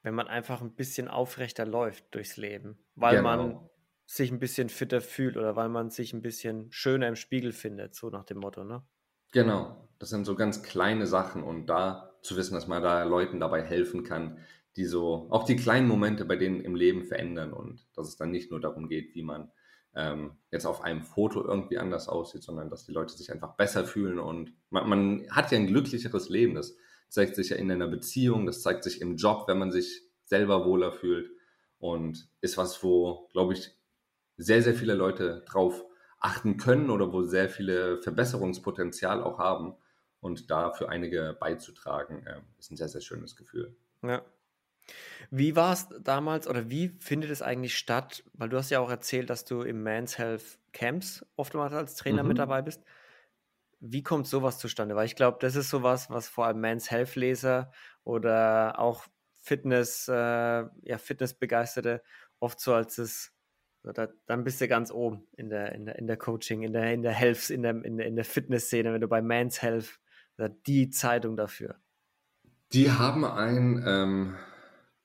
[0.05, 3.37] wenn man einfach ein bisschen aufrechter läuft durchs Leben, weil genau.
[3.37, 3.69] man
[4.05, 7.95] sich ein bisschen fitter fühlt oder weil man sich ein bisschen schöner im Spiegel findet,
[7.95, 8.83] so nach dem Motto, ne?
[9.31, 13.39] Genau, das sind so ganz kleine Sachen und da zu wissen, dass man da Leuten
[13.39, 14.37] dabei helfen kann,
[14.75, 18.29] die so auch die kleinen Momente bei denen im Leben verändern und dass es dann
[18.29, 19.51] nicht nur darum geht, wie man
[19.95, 23.85] ähm, jetzt auf einem Foto irgendwie anders aussieht, sondern dass die Leute sich einfach besser
[23.85, 26.53] fühlen und man, man hat ja ein glücklicheres Leben.
[26.53, 26.77] Das
[27.09, 30.65] zeigt sich ja in einer Beziehung, das zeigt sich im Job, wenn man sich selber
[30.65, 31.29] wohler fühlt
[31.79, 33.71] und ist was, wo, glaube ich,
[34.37, 35.85] sehr, sehr viele Leute drauf
[36.19, 39.75] achten können oder wo sehr viele Verbesserungspotenzial auch haben.
[40.19, 43.75] Und da für einige beizutragen, äh, ist ein sehr, sehr schönes Gefühl.
[44.01, 44.23] Ja.
[45.29, 48.23] Wie war es damals oder wie findet es eigentlich statt?
[48.33, 52.23] Weil du hast ja auch erzählt, dass du im Men's Health Camps oftmals als Trainer
[52.23, 52.29] mhm.
[52.29, 52.81] mit dabei bist.
[53.87, 54.95] Wie kommt sowas zustande?
[54.95, 57.71] Weil ich glaube, das ist sowas, was vor allem Men's Health Leser
[58.03, 59.05] oder auch
[59.37, 62.01] Fitness, äh, ja, Fitnessbegeisterte
[62.39, 63.31] oft so als das,
[63.83, 66.73] so da, dann bist du ganz oben in der, in der, in der Coaching, in
[66.73, 69.61] der, in der Health, in der, in der, in der Fitnessszene, wenn du bei Men's
[69.61, 69.99] Health,
[70.67, 71.75] die Zeitung dafür.
[72.73, 74.35] Die haben ein, ähm,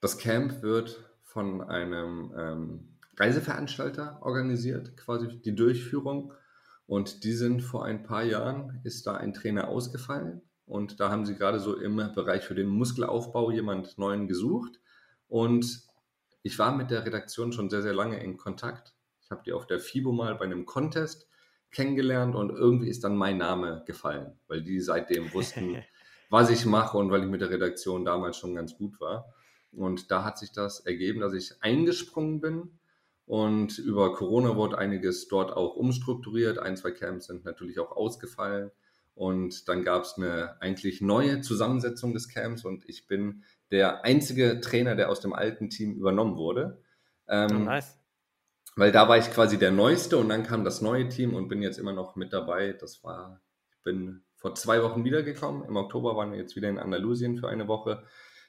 [0.00, 6.32] das Camp wird von einem ähm, Reiseveranstalter organisiert, quasi die Durchführung.
[6.90, 10.42] Und die sind vor ein paar Jahren, ist da ein Trainer ausgefallen.
[10.66, 14.81] Und da haben sie gerade so im Bereich für den Muskelaufbau jemand Neuen gesucht.
[15.29, 15.85] Und
[16.42, 18.96] ich war mit der Redaktion schon sehr, sehr lange in Kontakt.
[19.22, 21.29] Ich habe die auf der FIBO mal bei einem Contest
[21.70, 25.85] kennengelernt und irgendwie ist dann mein Name gefallen, weil die seitdem wussten,
[26.29, 29.33] was ich mache und weil ich mit der Redaktion damals schon ganz gut war.
[29.70, 32.79] Und da hat sich das ergeben, dass ich eingesprungen bin.
[33.30, 36.58] Und über Corona wurde einiges dort auch umstrukturiert.
[36.58, 38.72] Ein, zwei Camps sind natürlich auch ausgefallen.
[39.14, 44.60] Und dann gab es eine eigentlich neue Zusammensetzung des Camps und ich bin der einzige
[44.60, 46.82] Trainer, der aus dem alten Team übernommen wurde.
[47.28, 48.00] Ähm, oh, nice.
[48.74, 51.62] Weil da war ich quasi der Neueste und dann kam das neue Team und bin
[51.62, 52.72] jetzt immer noch mit dabei.
[52.72, 53.40] Das war,
[53.70, 55.62] ich bin vor zwei Wochen wiedergekommen.
[55.68, 58.02] Im Oktober waren wir jetzt wieder in Andalusien für eine Woche.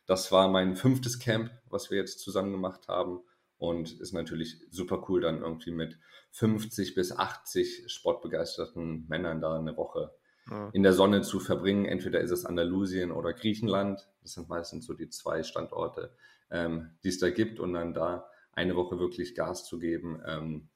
[0.08, 3.20] Das war mein fünftes Camp, was wir jetzt zusammen gemacht haben
[3.62, 6.00] und ist natürlich super cool, dann irgendwie mit
[6.32, 10.12] 50 bis 80 sportbegeisterten Männern da eine Woche
[10.50, 10.72] ja.
[10.74, 11.86] in der Sonne zu verbringen.
[11.86, 14.10] Entweder ist es Andalusien oder Griechenland.
[14.24, 16.12] Das sind meistens so die zwei Standorte,
[16.50, 17.60] ähm, die es da gibt.
[17.60, 20.70] Und dann da eine Woche wirklich Gas zu geben, ähm,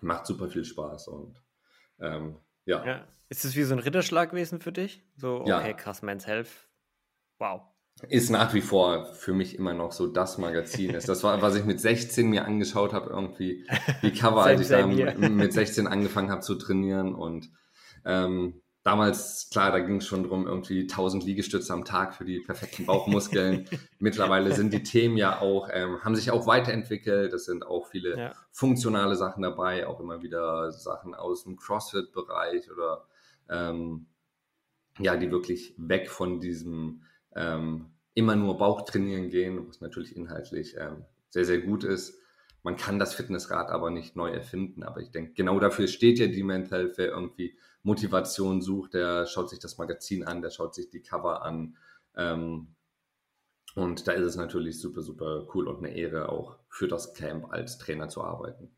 [0.00, 1.06] macht super viel Spaß.
[1.06, 1.40] Und
[2.00, 2.84] ähm, ja.
[2.84, 3.08] ja.
[3.28, 5.04] Ist es wie so ein Ritterschlag gewesen für dich?
[5.14, 5.72] So, okay, ja.
[5.74, 6.50] krass, Men's Health.
[7.38, 7.69] Wow
[8.08, 11.08] ist nach wie vor für mich immer noch so das Magazin ist.
[11.08, 13.66] Das war, was ich mit 16 mir angeschaut habe, irgendwie
[14.02, 17.14] die Cover, als ich da mit 16 angefangen habe zu trainieren.
[17.14, 17.50] Und
[18.04, 22.40] ähm, damals, klar, da ging es schon drum, irgendwie 1000 Liegestütze am Tag für die
[22.40, 23.68] perfekten Bauchmuskeln.
[23.98, 27.32] Mittlerweile sind die Themen ja auch, ähm, haben sich auch weiterentwickelt.
[27.32, 28.32] Es sind auch viele ja.
[28.50, 33.04] funktionale Sachen dabei, auch immer wieder Sachen aus dem CrossFit-Bereich oder
[33.48, 34.06] ähm,
[34.98, 37.02] ja, die wirklich weg von diesem
[37.34, 42.18] ähm, immer nur Bauch trainieren gehen, was natürlich inhaltlich ähm, sehr, sehr gut ist.
[42.62, 44.82] Man kann das Fitnessrad aber nicht neu erfinden.
[44.82, 49.48] Aber ich denke, genau dafür steht ja die Mental Wer irgendwie Motivation sucht, der schaut
[49.48, 51.76] sich das Magazin an, der schaut sich die Cover an.
[52.16, 52.74] Ähm,
[53.74, 57.52] und da ist es natürlich super, super cool und eine Ehre, auch für das Camp
[57.52, 58.76] als Trainer zu arbeiten.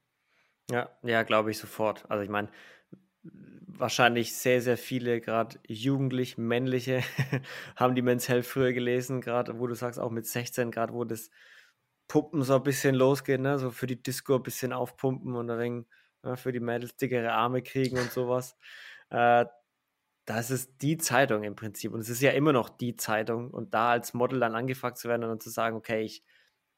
[0.70, 2.04] Ja, ja, glaube ich sofort.
[2.08, 2.48] Also ich meine,
[3.78, 7.02] wahrscheinlich sehr, sehr viele, gerade jugendlich, männliche,
[7.76, 11.04] haben die Men's Health früher gelesen, gerade wo du sagst, auch mit 16, gerade wo
[11.04, 11.30] das
[12.08, 13.58] Pumpen so ein bisschen losgeht, ne?
[13.58, 15.87] so für die Disco ein bisschen aufpumpen und ein
[16.24, 18.56] ja, für die Mädels dickere Arme kriegen und sowas.
[19.11, 19.46] Äh,
[20.24, 23.74] das ist die Zeitung im Prinzip und es ist ja immer noch die Zeitung und
[23.74, 26.24] da als Model dann angefragt zu werden und zu sagen, okay, ich,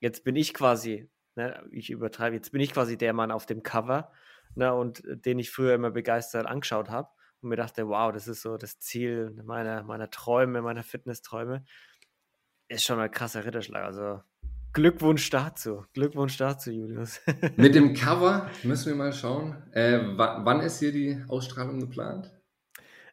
[0.00, 3.62] jetzt bin ich quasi, ne, ich übertreibe, jetzt bin ich quasi der Mann auf dem
[3.62, 4.12] Cover
[4.54, 7.08] ne, und den ich früher immer begeistert angeschaut habe
[7.40, 11.64] und mir dachte, wow, das ist so das Ziel meiner, meiner Träume, meiner Fitnessträume,
[12.68, 13.84] ist schon ein krasser Ritterschlag.
[13.84, 14.22] Also
[14.72, 15.84] Glückwunsch dazu.
[15.94, 17.20] Glückwunsch dazu, Julius.
[17.56, 19.62] Mit dem Cover müssen wir mal schauen.
[19.72, 22.32] Äh, wann ist hier die Ausstrahlung geplant?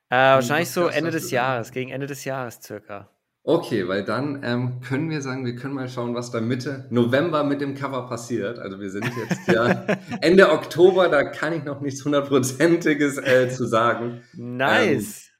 [0.09, 3.09] Äh, wahrscheinlich so Ende des Jahres, gegen Ende des Jahres circa.
[3.43, 7.43] Okay, weil dann ähm, können wir sagen, wir können mal schauen, was da Mitte November
[7.43, 8.59] mit dem Cover passiert.
[8.59, 9.85] Also wir sind jetzt ja
[10.21, 14.21] Ende Oktober, da kann ich noch nichts hundertprozentiges äh, zu sagen.
[14.33, 15.31] Nice.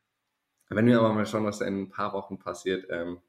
[0.72, 3.20] Ähm, wenn wir aber mal schauen, was da in ein paar Wochen passiert, ähm,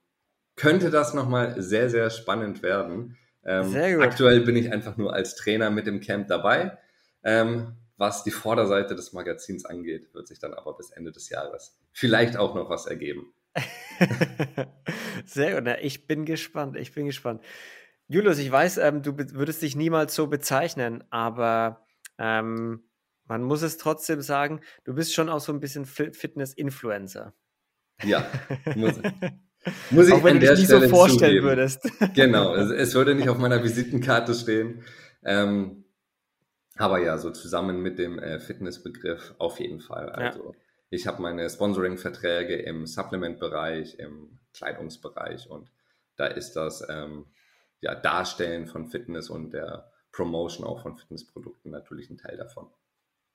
[0.56, 3.18] könnte das nochmal sehr, sehr spannend werden.
[3.44, 4.04] Ähm, sehr gut.
[4.04, 6.78] Aktuell bin ich einfach nur als Trainer mit dem Camp dabei.
[7.24, 11.78] Ähm, was die Vorderseite des Magazins angeht, wird sich dann aber bis Ende des Jahres
[11.92, 13.32] vielleicht auch noch was ergeben.
[15.26, 15.76] Sehr gut.
[15.82, 16.76] Ich bin gespannt.
[16.76, 17.42] Ich bin gespannt.
[18.09, 21.86] Julius, ich weiß, ähm, du würdest dich niemals so bezeichnen, aber
[22.18, 22.82] ähm,
[23.26, 27.32] man muss es trotzdem sagen, du bist schon auch so ein bisschen Fitness-Influencer.
[28.03, 28.26] Ja,
[28.76, 29.12] muss ich.
[29.90, 31.46] Muss ich auch wenn du dich nicht so vorstellen zugeben.
[31.46, 31.88] würdest.
[32.14, 34.82] Genau, es, es, würde nicht auf meiner Visitenkarte stehen.
[35.22, 35.84] Ähm,
[36.76, 40.09] aber ja, so zusammen mit dem äh, Fitnessbegriff auf jeden Fall.
[40.09, 40.59] Also ja.
[40.93, 45.72] Ich habe meine Sponsoring-Verträge im Supplement-Bereich, im Kleidungsbereich und
[46.16, 47.24] da ist das ähm,
[47.80, 52.68] ja, Darstellen von Fitness und der Promotion auch von Fitnessprodukten natürlich ein Teil davon.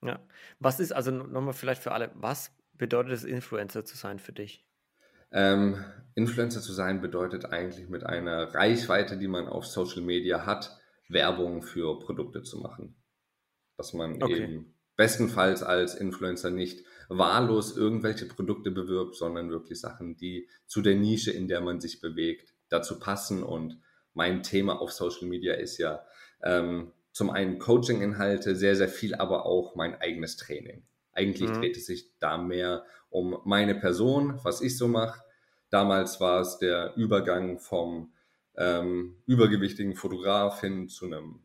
[0.04, 0.20] Ja.
[0.60, 4.64] Was ist, also nochmal vielleicht für alle, was bedeutet es, Influencer zu sein für dich?
[5.32, 5.84] Ähm,
[6.14, 10.80] Influencer zu sein bedeutet eigentlich mit einer Reichweite, die man auf Social Media hat,
[11.10, 12.96] Werbung für Produkte zu machen.
[13.78, 14.44] Dass man okay.
[14.44, 20.96] eben bestenfalls als Influencer nicht wahllos irgendwelche Produkte bewirbt, sondern wirklich Sachen, die zu der
[20.96, 23.44] Nische, in der man sich bewegt, dazu passen.
[23.44, 23.80] Und
[24.14, 26.04] mein Thema auf Social Media ist ja
[26.44, 30.84] ähm, zum einen Coaching-Inhalte, sehr, sehr viel, aber auch mein eigenes Training.
[31.14, 31.54] Eigentlich mhm.
[31.56, 35.22] dreht es sich da mehr um meine Person, was ich so mache.
[35.70, 38.14] Damals war es der Übergang vom
[38.56, 41.40] ähm, übergewichtigen Fotograf hin zu einem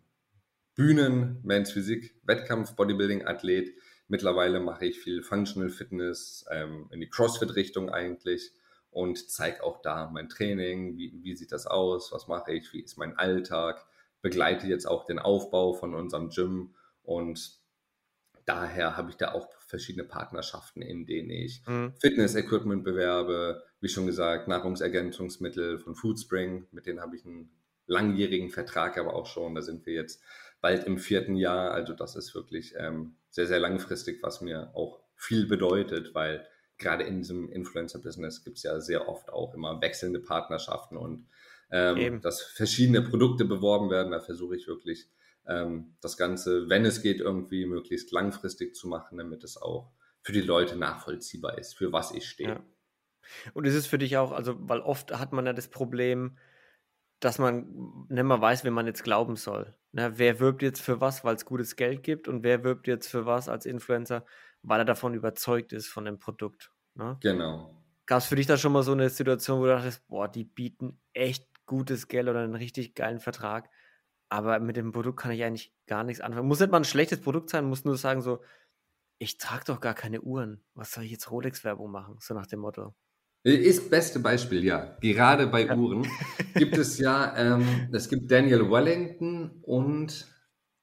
[0.75, 3.75] Bühnen, Men's Physik, Wettkampf, Bodybuilding, Athlet.
[4.09, 8.53] Mittlerweile mache ich viel Functional Fitness, ähm, in die CrossFit-Richtung eigentlich
[8.91, 12.83] und zeige auch da mein Training, wie, wie sieht das aus, was mache ich, wie
[12.83, 13.85] ist mein Alltag,
[14.21, 17.59] begleite jetzt auch den Aufbau von unserem Gym und
[18.45, 21.95] daher habe ich da auch verschiedene Partnerschaften, in denen ich mhm.
[22.01, 27.51] Fitness-Equipment bewerbe, wie schon gesagt, Nahrungsergänzungsmittel von Foodspring, mit denen habe ich einen
[27.87, 30.23] langjährigen Vertrag, aber auch schon, da sind wir jetzt
[30.63, 35.01] bald im vierten Jahr, also das ist wirklich ähm, sehr, sehr langfristig, was mir auch
[35.15, 36.47] viel bedeutet, weil
[36.79, 41.27] gerade in diesem Influencer-Business gibt es ja sehr oft auch immer wechselnde Partnerschaften und
[41.71, 44.13] ähm, dass verschiedene Produkte beworben werden.
[44.13, 45.09] Da versuche ich wirklich
[45.47, 49.91] ähm, das Ganze, wenn es geht, irgendwie möglichst langfristig zu machen, damit es auch
[50.23, 52.49] für die Leute nachvollziehbar ist, für was ich stehe.
[52.49, 52.65] Ja.
[53.55, 56.37] Und ist es für dich auch, also, weil oft hat man ja das Problem,
[57.23, 59.77] dass man nicht mehr weiß, wem man jetzt glauben soll.
[59.93, 63.07] Na, wer wirbt jetzt für was, weil es gutes Geld gibt und wer wirbt jetzt
[63.09, 64.27] für was als Influencer,
[64.63, 66.73] weil er davon überzeugt ist von dem Produkt.
[66.95, 67.19] Ne?
[67.21, 67.81] Genau.
[68.07, 70.43] Gab es für dich da schon mal so eine Situation, wo du dachtest, boah, die
[70.43, 73.71] bieten echt gutes Geld oder einen richtig geilen Vertrag,
[74.29, 76.49] aber mit dem Produkt kann ich eigentlich gar nichts anfangen.
[76.49, 78.43] Muss nicht mal ein schlechtes Produkt sein, muss nur sagen so,
[79.19, 80.65] ich trage doch gar keine Uhren.
[80.75, 82.17] Was soll ich jetzt Rolex-Werbung machen?
[82.19, 82.97] So nach dem Motto.
[83.45, 84.97] Ist beste Beispiel, ja.
[85.01, 85.77] Gerade bei ja.
[85.77, 86.07] Uhren
[86.55, 90.29] gibt es ja, ähm, es gibt Daniel Wellington und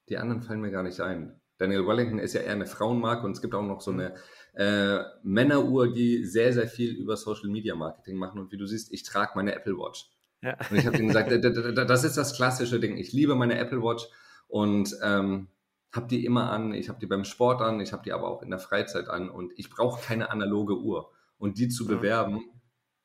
[0.10, 1.40] die anderen fallen mir gar nicht ein.
[1.58, 4.16] Daniel Wellington ist ja eher eine Frauenmarke und es gibt auch noch so eine
[4.56, 8.40] äh, Männeruhr, die sehr, sehr viel über Social Media Marketing machen.
[8.40, 10.10] Und wie du siehst, ich trage meine Apple Watch.
[10.42, 10.58] Ja.
[10.70, 12.98] Und ich habe ihm gesagt, das ist das klassische Ding.
[12.98, 14.06] Ich liebe meine Apple Watch
[14.48, 15.48] und ähm,
[15.94, 16.74] habe die immer an.
[16.74, 19.30] Ich habe die beim Sport an, ich habe die aber auch in der Freizeit an
[19.30, 21.12] und ich brauche keine analoge Uhr.
[21.40, 22.44] Und die zu bewerben,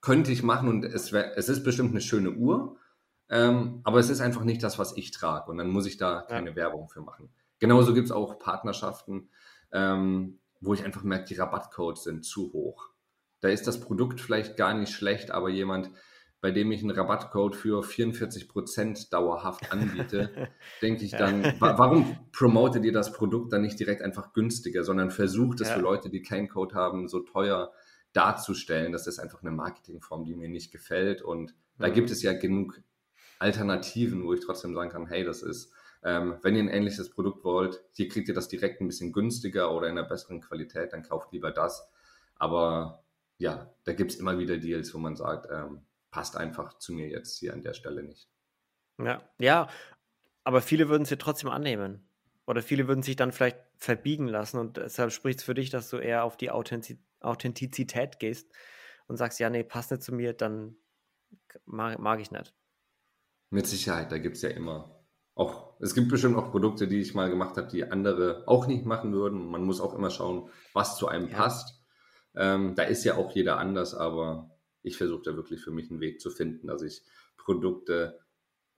[0.05, 2.77] könnte ich machen und es, wär, es ist bestimmt eine schöne Uhr,
[3.31, 6.21] ähm, aber es ist einfach nicht das, was ich trage und dann muss ich da
[6.21, 6.57] keine ja.
[6.57, 7.31] Werbung für machen.
[7.59, 9.31] Genauso gibt es auch Partnerschaften,
[9.73, 12.91] ähm, wo ich einfach merke, die Rabattcodes sind zu hoch.
[13.41, 15.91] Da ist das Produkt vielleicht gar nicht schlecht, aber jemand,
[16.43, 20.51] bei dem ich einen Rabattcode für 44% dauerhaft anbiete,
[20.83, 25.11] denke ich dann, wa warum promotet ihr das Produkt dann nicht direkt einfach günstiger, sondern
[25.11, 25.77] versucht es ja.
[25.77, 27.73] für Leute, die keinen Code haben, so teuer
[28.15, 28.93] darzustellen.
[28.93, 31.21] Das ist einfach eine Marketingform, die mir nicht gefällt.
[31.21, 31.83] Und mhm.
[31.83, 32.81] da gibt es ja genug
[33.39, 37.45] Alternativen, wo ich trotzdem sagen kann, hey, das ist, ähm, wenn ihr ein ähnliches Produkt
[37.45, 41.03] wollt, hier kriegt ihr das direkt ein bisschen günstiger oder in einer besseren Qualität, dann
[41.03, 41.87] kauft lieber das.
[42.37, 43.05] Aber
[43.39, 47.09] ja, da gibt es immer wieder Deals, wo man sagt, ähm, passt einfach zu mir
[47.09, 48.29] jetzt hier an der Stelle nicht.
[48.99, 49.69] Ja, ja,
[50.45, 52.07] aber viele würden es ja trotzdem annehmen.
[52.47, 55.89] Oder viele würden sich dann vielleicht verbiegen lassen und deshalb spricht es für dich, dass
[55.89, 58.51] du eher auf die Authentiz Authentizität gehst
[59.07, 60.77] und sagst, ja, nee, passt nicht zu mir, dann
[61.65, 62.55] mag, mag ich nicht.
[63.51, 64.95] Mit Sicherheit, da gibt es ja immer
[65.35, 68.85] auch, es gibt bestimmt auch Produkte, die ich mal gemacht habe, die andere auch nicht
[68.85, 69.47] machen würden.
[69.47, 71.37] Man muss auch immer schauen, was zu einem ja.
[71.37, 71.83] passt.
[72.37, 74.51] Ähm, da ist ja auch jeder anders, aber
[74.83, 77.03] ich versuche da wirklich für mich einen Weg zu finden, dass ich
[77.37, 78.21] Produkte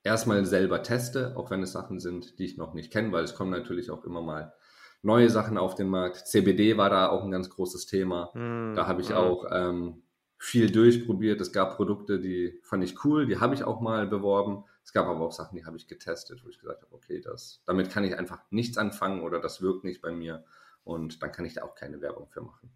[0.02, 3.34] erstmal selber teste, auch wenn es Sachen sind, die ich noch nicht kenne, weil es
[3.34, 4.54] kommen natürlich auch immer mal
[5.02, 6.26] neue Sachen auf den Markt.
[6.26, 8.30] CBD war da auch ein ganz großes Thema.
[8.34, 9.16] Mm, da habe ich ja.
[9.18, 10.02] auch ähm,
[10.38, 11.40] viel durchprobiert.
[11.40, 14.64] Es gab Produkte, die fand ich cool, die habe ich auch mal beworben.
[14.84, 17.62] Es gab aber auch Sachen, die habe ich getestet, wo ich gesagt habe, okay, das,
[17.66, 20.44] damit kann ich einfach nichts anfangen oder das wirkt nicht bei mir
[20.84, 22.70] und dann kann ich da auch keine Werbung für machen.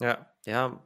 [0.00, 0.82] Ja, ja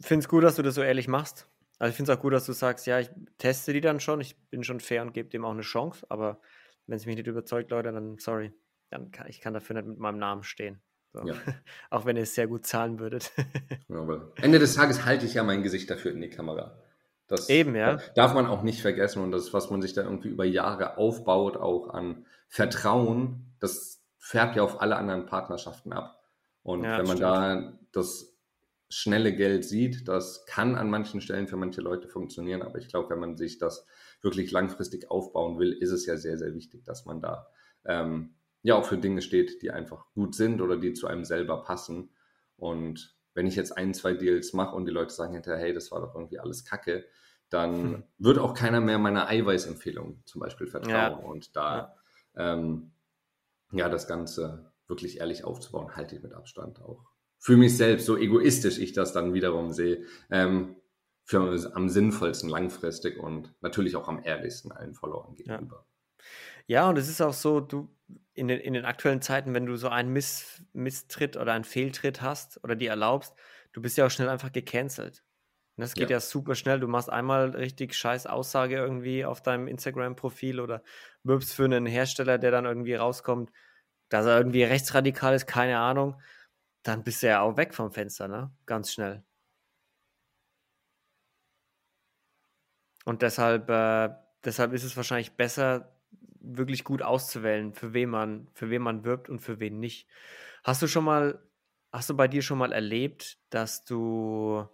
[0.00, 1.46] finde es gut, dass du das so ehrlich machst.
[1.78, 4.20] Also ich finde es auch gut, dass du sagst, ja, ich teste die dann schon,
[4.20, 6.40] ich bin schon fair und gebe dem auch eine Chance, aber
[6.86, 8.52] wenn es mich nicht überzeugt, Leute, dann sorry,
[8.90, 10.80] dann kann ich kann dafür nicht mit meinem Namen stehen.
[11.12, 11.26] So.
[11.26, 11.34] Ja.
[11.90, 13.32] auch wenn ihr es sehr gut zahlen würdet.
[13.88, 16.76] ja, Ende des Tages halte ich ja mein Gesicht dafür in die Kamera.
[17.26, 17.98] Das Eben, ja.
[18.16, 21.56] Darf man auch nicht vergessen und das, was man sich da irgendwie über Jahre aufbaut,
[21.56, 26.20] auch an Vertrauen, das färbt ja auf alle anderen Partnerschaften ab.
[26.62, 27.22] Und ja, wenn man stimmt.
[27.22, 28.36] da das
[28.88, 33.10] schnelle Geld sieht, das kann an manchen Stellen für manche Leute funktionieren, aber ich glaube,
[33.10, 33.86] wenn man sich das
[34.20, 37.46] wirklich langfristig aufbauen will, ist es ja sehr, sehr wichtig, dass man da
[37.84, 41.62] ähm, ja auch für Dinge steht, die einfach gut sind oder die zu einem selber
[41.62, 42.10] passen.
[42.56, 45.90] Und wenn ich jetzt ein, zwei Deals mache und die Leute sagen hinterher, hey, das
[45.90, 47.04] war doch irgendwie alles Kacke,
[47.48, 48.02] dann hm.
[48.18, 50.92] wird auch keiner mehr meiner Eiweißempfehlung zum Beispiel vertrauen.
[50.92, 51.08] Ja.
[51.16, 51.94] Und da ja.
[52.36, 52.92] Ähm,
[53.72, 57.04] ja, das Ganze wirklich ehrlich aufzubauen, halte ich mit Abstand auch.
[57.38, 60.76] Für mich selbst, so egoistisch ich das dann wiederum sehe, ähm,
[61.24, 65.86] für am sinnvollsten langfristig und natürlich auch am ehrlichsten allen Followern gegenüber.
[66.18, 66.24] Ja,
[66.70, 67.92] ja und es ist auch so, du
[68.32, 72.22] in den, in den aktuellen Zeiten, wenn du so einen Miss, Misstritt oder einen Fehltritt
[72.22, 73.34] hast oder die erlaubst,
[73.72, 75.24] du bist ja auch schnell einfach gecancelt.
[75.76, 76.16] Und das geht ja.
[76.16, 76.78] ja super schnell.
[76.78, 80.84] Du machst einmal richtig scheiß Aussage irgendwie auf deinem Instagram-Profil oder
[81.24, 83.50] wirbst für einen Hersteller, der dann irgendwie rauskommt,
[84.08, 86.20] dass er irgendwie rechtsradikal ist, keine Ahnung.
[86.84, 88.52] Dann bist du ja auch weg vom Fenster, ne?
[88.66, 89.24] Ganz schnell.
[93.04, 94.10] Und deshalb, äh,
[94.44, 95.99] deshalb ist es wahrscheinlich besser,
[96.40, 100.08] wirklich gut auszuwählen, für wen man, für wen man wirbt und für wen nicht.
[100.64, 101.42] Hast du schon mal,
[101.92, 104.66] hast du bei dir schon mal erlebt, dass du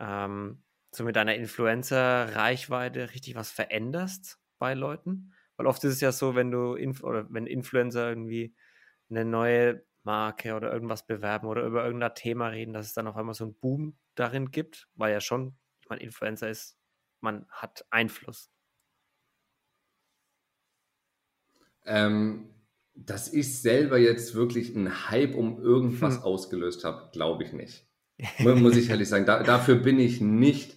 [0.00, 0.62] ähm,
[0.92, 5.32] so mit deiner Influencer-Reichweite richtig was veränderst bei Leuten?
[5.56, 8.54] Weil oft ist es ja so, wenn du Inf oder wenn Influencer irgendwie
[9.10, 13.16] eine neue Marke oder irgendwas bewerben oder über irgendein Thema reden, dass es dann auf
[13.16, 16.78] einmal so einen Boom darin gibt, weil ja schon, ich meine, Influencer ist,
[17.20, 18.53] man hat Einfluss.
[21.84, 22.48] Ähm,
[22.94, 26.22] dass ich selber jetzt wirklich einen Hype um irgendwas hm.
[26.22, 27.86] ausgelöst habe, glaube ich nicht.
[28.38, 29.26] Muss ich ehrlich sagen.
[29.26, 30.76] Da, dafür bin ich nicht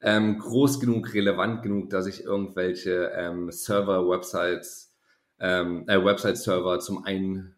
[0.00, 4.96] ähm, groß genug, relevant genug, dass ich irgendwelche ähm, Server-Websites,
[5.38, 7.54] ähm, äh, Website-Server zum Einknicken,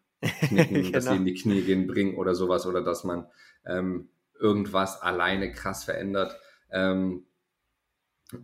[0.49, 0.89] genau.
[0.91, 3.27] dass sie in die Knie gehen, bringen oder sowas oder dass man
[3.65, 6.37] ähm, irgendwas alleine krass verändert.
[6.69, 7.25] Ähm,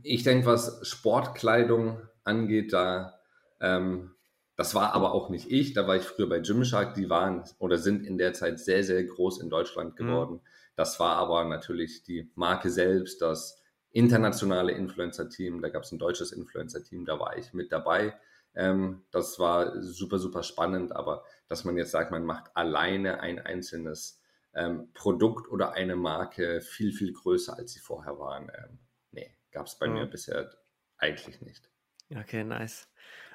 [0.04, 3.20] ich denke, was Sportkleidung angeht, da
[3.60, 4.12] ähm,
[4.60, 7.78] das war aber auch nicht ich, da war ich früher bei Gymshark, die waren oder
[7.78, 9.96] sind in der Zeit sehr, sehr groß in Deutschland mhm.
[9.96, 10.34] geworden.
[10.34, 10.42] Mhm.
[10.76, 16.34] Das war aber natürlich die Marke selbst, das internationale Influencer-Team, da gab es ein deutsches
[16.34, 18.20] Influencer-Team, da war ich mit dabei.
[18.54, 23.40] Ähm, das war super, super spannend, aber dass man jetzt sagt, man macht alleine ein
[23.40, 24.22] einzelnes
[24.54, 28.80] ähm, Produkt oder eine Marke viel, viel größer, als sie vorher waren, ähm,
[29.12, 29.94] nee, gab es bei mhm.
[29.94, 30.52] mir bisher
[30.98, 31.72] eigentlich nicht.
[32.14, 32.89] Okay, nice.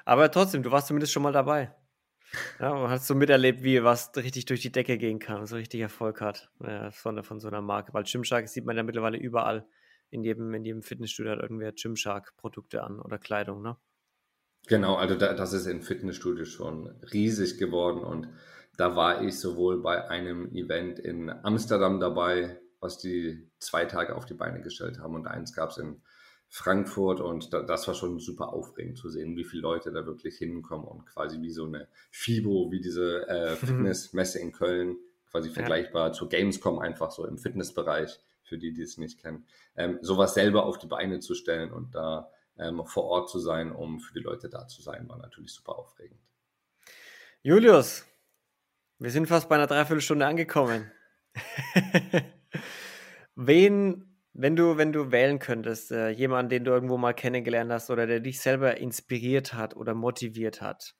[0.05, 1.75] Aber trotzdem, du warst zumindest schon mal dabei.
[2.59, 5.81] Ja, und hast so miterlebt, wie was richtig durch die Decke gehen kann, so richtig
[5.81, 7.93] Erfolg hat ja, von, von so einer Marke.
[7.93, 9.67] Weil Gymshark sieht man ja mittlerweile überall.
[10.11, 13.77] In jedem, in jedem Fitnessstudio hat irgendwer Gymshark-Produkte an oder Kleidung, ne?
[14.67, 18.29] Genau, also da, das ist im Fitnessstudio schon riesig geworden und
[18.77, 24.25] da war ich sowohl bei einem Event in Amsterdam dabei, was die zwei Tage auf
[24.25, 26.01] die Beine gestellt haben und eins gab es in
[26.55, 30.37] Frankfurt und da, das war schon super aufregend zu sehen, wie viele Leute da wirklich
[30.37, 34.95] hinkommen und quasi wie so eine FIBO, wie diese äh, Fitnessmesse in Köln,
[35.29, 36.13] quasi vergleichbar ja.
[36.13, 39.45] zur Gamescom einfach so im Fitnessbereich, für die, die es nicht kennen,
[39.75, 43.73] ähm, sowas selber auf die Beine zu stellen und da ähm, vor Ort zu sein,
[43.73, 46.21] um für die Leute da zu sein, war natürlich super aufregend.
[47.41, 48.05] Julius,
[48.99, 50.89] wir sind fast bei einer Dreiviertelstunde angekommen.
[53.35, 57.89] Wen wenn du, wenn du wählen könntest, äh, jemanden, den du irgendwo mal kennengelernt hast
[57.89, 60.93] oder der dich selber inspiriert hat oder motiviert hat,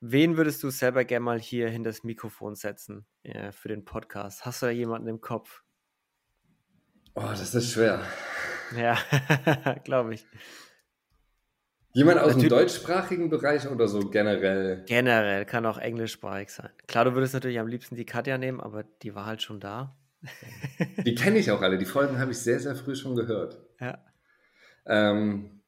[0.00, 4.46] wen würdest du selber gerne mal hier hinter das Mikrofon setzen äh, für den Podcast?
[4.46, 5.64] Hast du da jemanden im Kopf?
[7.14, 8.00] Oh, das ist schwer.
[8.76, 8.96] Ja,
[9.84, 10.24] glaube ich.
[11.92, 14.84] Jemand aus natürlich, dem deutschsprachigen Bereich oder so generell?
[14.86, 16.70] Generell, kann auch englischsprachig sein.
[16.86, 19.96] Klar, du würdest natürlich am liebsten die Katja nehmen, aber die war halt schon da.
[21.04, 21.78] Die kenne ich auch alle.
[21.78, 23.58] Die Folgen habe ich sehr, sehr früh schon gehört.
[23.80, 24.04] Ja.
[24.86, 25.62] Ähm,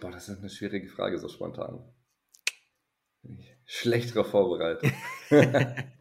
[0.00, 1.82] boah, das ist eine schwierige Frage, so spontan.
[3.22, 4.92] Bin ich schlecht darauf vorbereitet.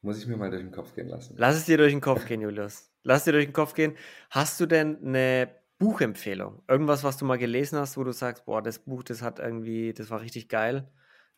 [0.00, 1.34] Muss ich mir mal durch den Kopf gehen lassen.
[1.36, 2.92] Lass es dir durch den Kopf gehen, Julius.
[3.02, 3.96] Lass es dir durch den Kopf gehen.
[4.30, 6.62] Hast du denn eine Buchempfehlung?
[6.68, 9.92] Irgendwas, was du mal gelesen hast, wo du sagst, boah, das Buch, das hat irgendwie,
[9.92, 10.88] das war richtig geil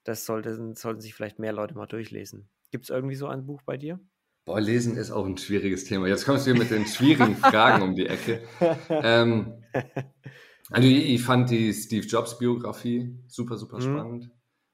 [0.04, 2.48] das sollten, sollten sich vielleicht mehr Leute mal durchlesen.
[2.70, 4.00] Gibt es irgendwie so ein Buch bei dir?
[4.44, 6.06] Boah, Lesen ist auch ein schwieriges Thema.
[6.06, 8.42] Jetzt kommst du mit den schwierigen Fragen um die Ecke.
[8.88, 9.62] Ähm,
[10.70, 13.82] also ich fand die Steve Jobs Biografie super, super mhm.
[13.82, 14.30] spannend.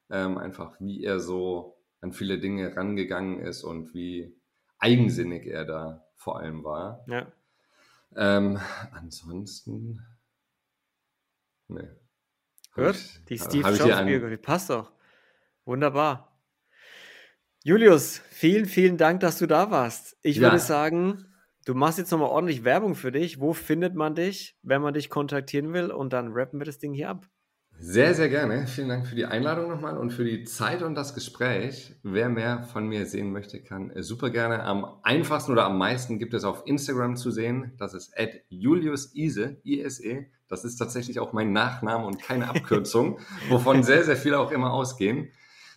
[0.08, 4.36] Ähm, einfach wie er so an viele Dinge rangegangen ist und wie
[4.78, 7.04] eigensinnig er da vor allem war.
[7.08, 7.32] Ja.
[8.14, 8.58] Ähm,
[8.92, 10.00] ansonsten,
[11.68, 11.96] ne.
[12.74, 14.92] Gut, die Steve Jobs Biografie passt doch.
[15.66, 16.40] Wunderbar.
[17.64, 20.16] Julius, vielen, vielen Dank, dass du da warst.
[20.22, 20.42] Ich ja.
[20.42, 21.26] würde sagen,
[21.64, 23.40] du machst jetzt nochmal ordentlich Werbung für dich.
[23.40, 25.90] Wo findet man dich, wenn man dich kontaktieren will?
[25.90, 27.26] Und dann rappen wir das Ding hier ab.
[27.78, 28.68] Sehr, sehr gerne.
[28.68, 31.96] Vielen Dank für die Einladung nochmal und für die Zeit und das Gespräch.
[32.04, 34.62] Wer mehr von mir sehen möchte, kann super gerne.
[34.62, 37.72] Am einfachsten oder am meisten gibt es auf Instagram zu sehen.
[37.76, 40.26] Das ist at Julius Ise, I-S-E.
[40.48, 44.72] Das ist tatsächlich auch mein Nachname und keine Abkürzung, wovon sehr, sehr viele auch immer
[44.72, 45.32] ausgehen.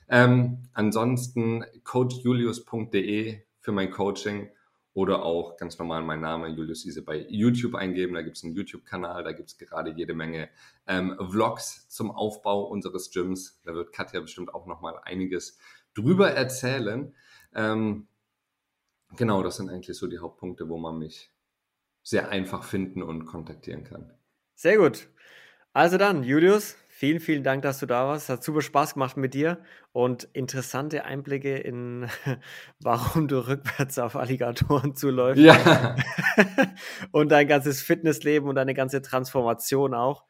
[0.09, 4.49] Ähm, ansonsten coachjulius.de für mein Coaching
[4.93, 8.15] oder auch ganz normal mein Name Julius Ise bei YouTube eingeben.
[8.15, 10.49] Da gibt es einen YouTube-Kanal, da gibt es gerade jede Menge
[10.87, 13.61] ähm, Vlogs zum Aufbau unseres Gyms.
[13.63, 15.57] Da wird Katja bestimmt auch nochmal einiges
[15.93, 17.13] drüber erzählen.
[17.53, 18.07] Ähm,
[19.15, 21.31] genau, das sind eigentlich so die Hauptpunkte, wo man mich
[22.01, 24.11] sehr einfach finden und kontaktieren kann.
[24.55, 25.07] Sehr gut.
[25.71, 28.27] Also dann, Julius, Vielen, vielen Dank, dass du da warst.
[28.27, 32.09] Hat super Spaß gemacht mit dir und interessante Einblicke in,
[32.81, 35.41] warum du rückwärts auf Alligatoren zuläufst.
[35.41, 35.95] Ja.
[37.13, 40.25] und dein ganzes Fitnessleben und deine ganze Transformation auch.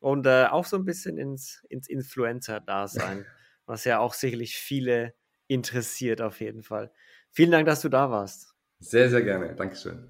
[0.00, 3.24] Und äh, auch so ein bisschen ins, ins Influencer-Dasein,
[3.66, 5.14] was ja auch sicherlich viele
[5.46, 6.90] interessiert auf jeden Fall.
[7.30, 8.56] Vielen Dank, dass du da warst.
[8.80, 9.54] Sehr, sehr gerne.
[9.54, 10.08] Dankeschön.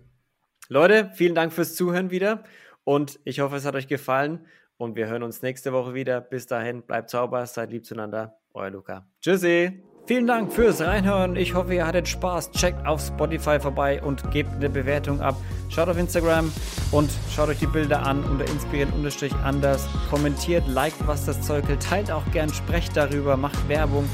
[0.70, 2.44] Leute, vielen Dank fürs Zuhören wieder
[2.84, 4.46] und ich hoffe, es hat euch gefallen
[4.78, 6.20] und wir hören uns nächste Woche wieder.
[6.20, 8.38] Bis dahin, bleibt sauber, seid lieb zueinander.
[8.54, 9.06] Euer Luca.
[9.20, 9.82] Tschüssi.
[10.06, 11.36] Vielen Dank fürs Reinhören.
[11.36, 12.52] Ich hoffe, ihr hattet Spaß.
[12.52, 15.36] Checkt auf Spotify vorbei und gebt eine Bewertung ab.
[15.68, 16.50] Schaut auf Instagram
[16.92, 19.86] und schaut euch die Bilder an unter inspirieren-anders.
[20.08, 21.82] Kommentiert, liked, was das Zeug hält.
[21.82, 24.08] Teilt auch gern, sprecht darüber, macht Werbung.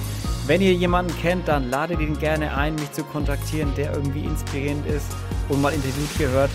[0.49, 4.85] Wenn ihr jemanden kennt, dann ladet ihn gerne ein, mich zu kontaktieren, der irgendwie inspirierend
[4.87, 5.15] ist
[5.49, 6.51] und mal interviewt gehört.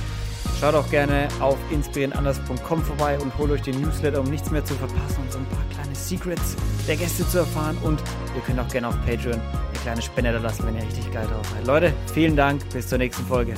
[0.60, 4.74] Schaut auch gerne auf inspirierenanders.com vorbei und holt euch den Newsletter, um nichts mehr zu
[4.74, 7.78] verpassen und so ein paar kleine Secrets der Gäste zu erfahren.
[7.82, 8.03] Und
[8.36, 11.28] ihr könnt auch gerne auf Patreon eine kleine Spende da lassen, wenn ihr richtig geil
[11.28, 11.66] drauf seid.
[11.66, 13.53] Leute, vielen Dank, bis zur nächsten Folge.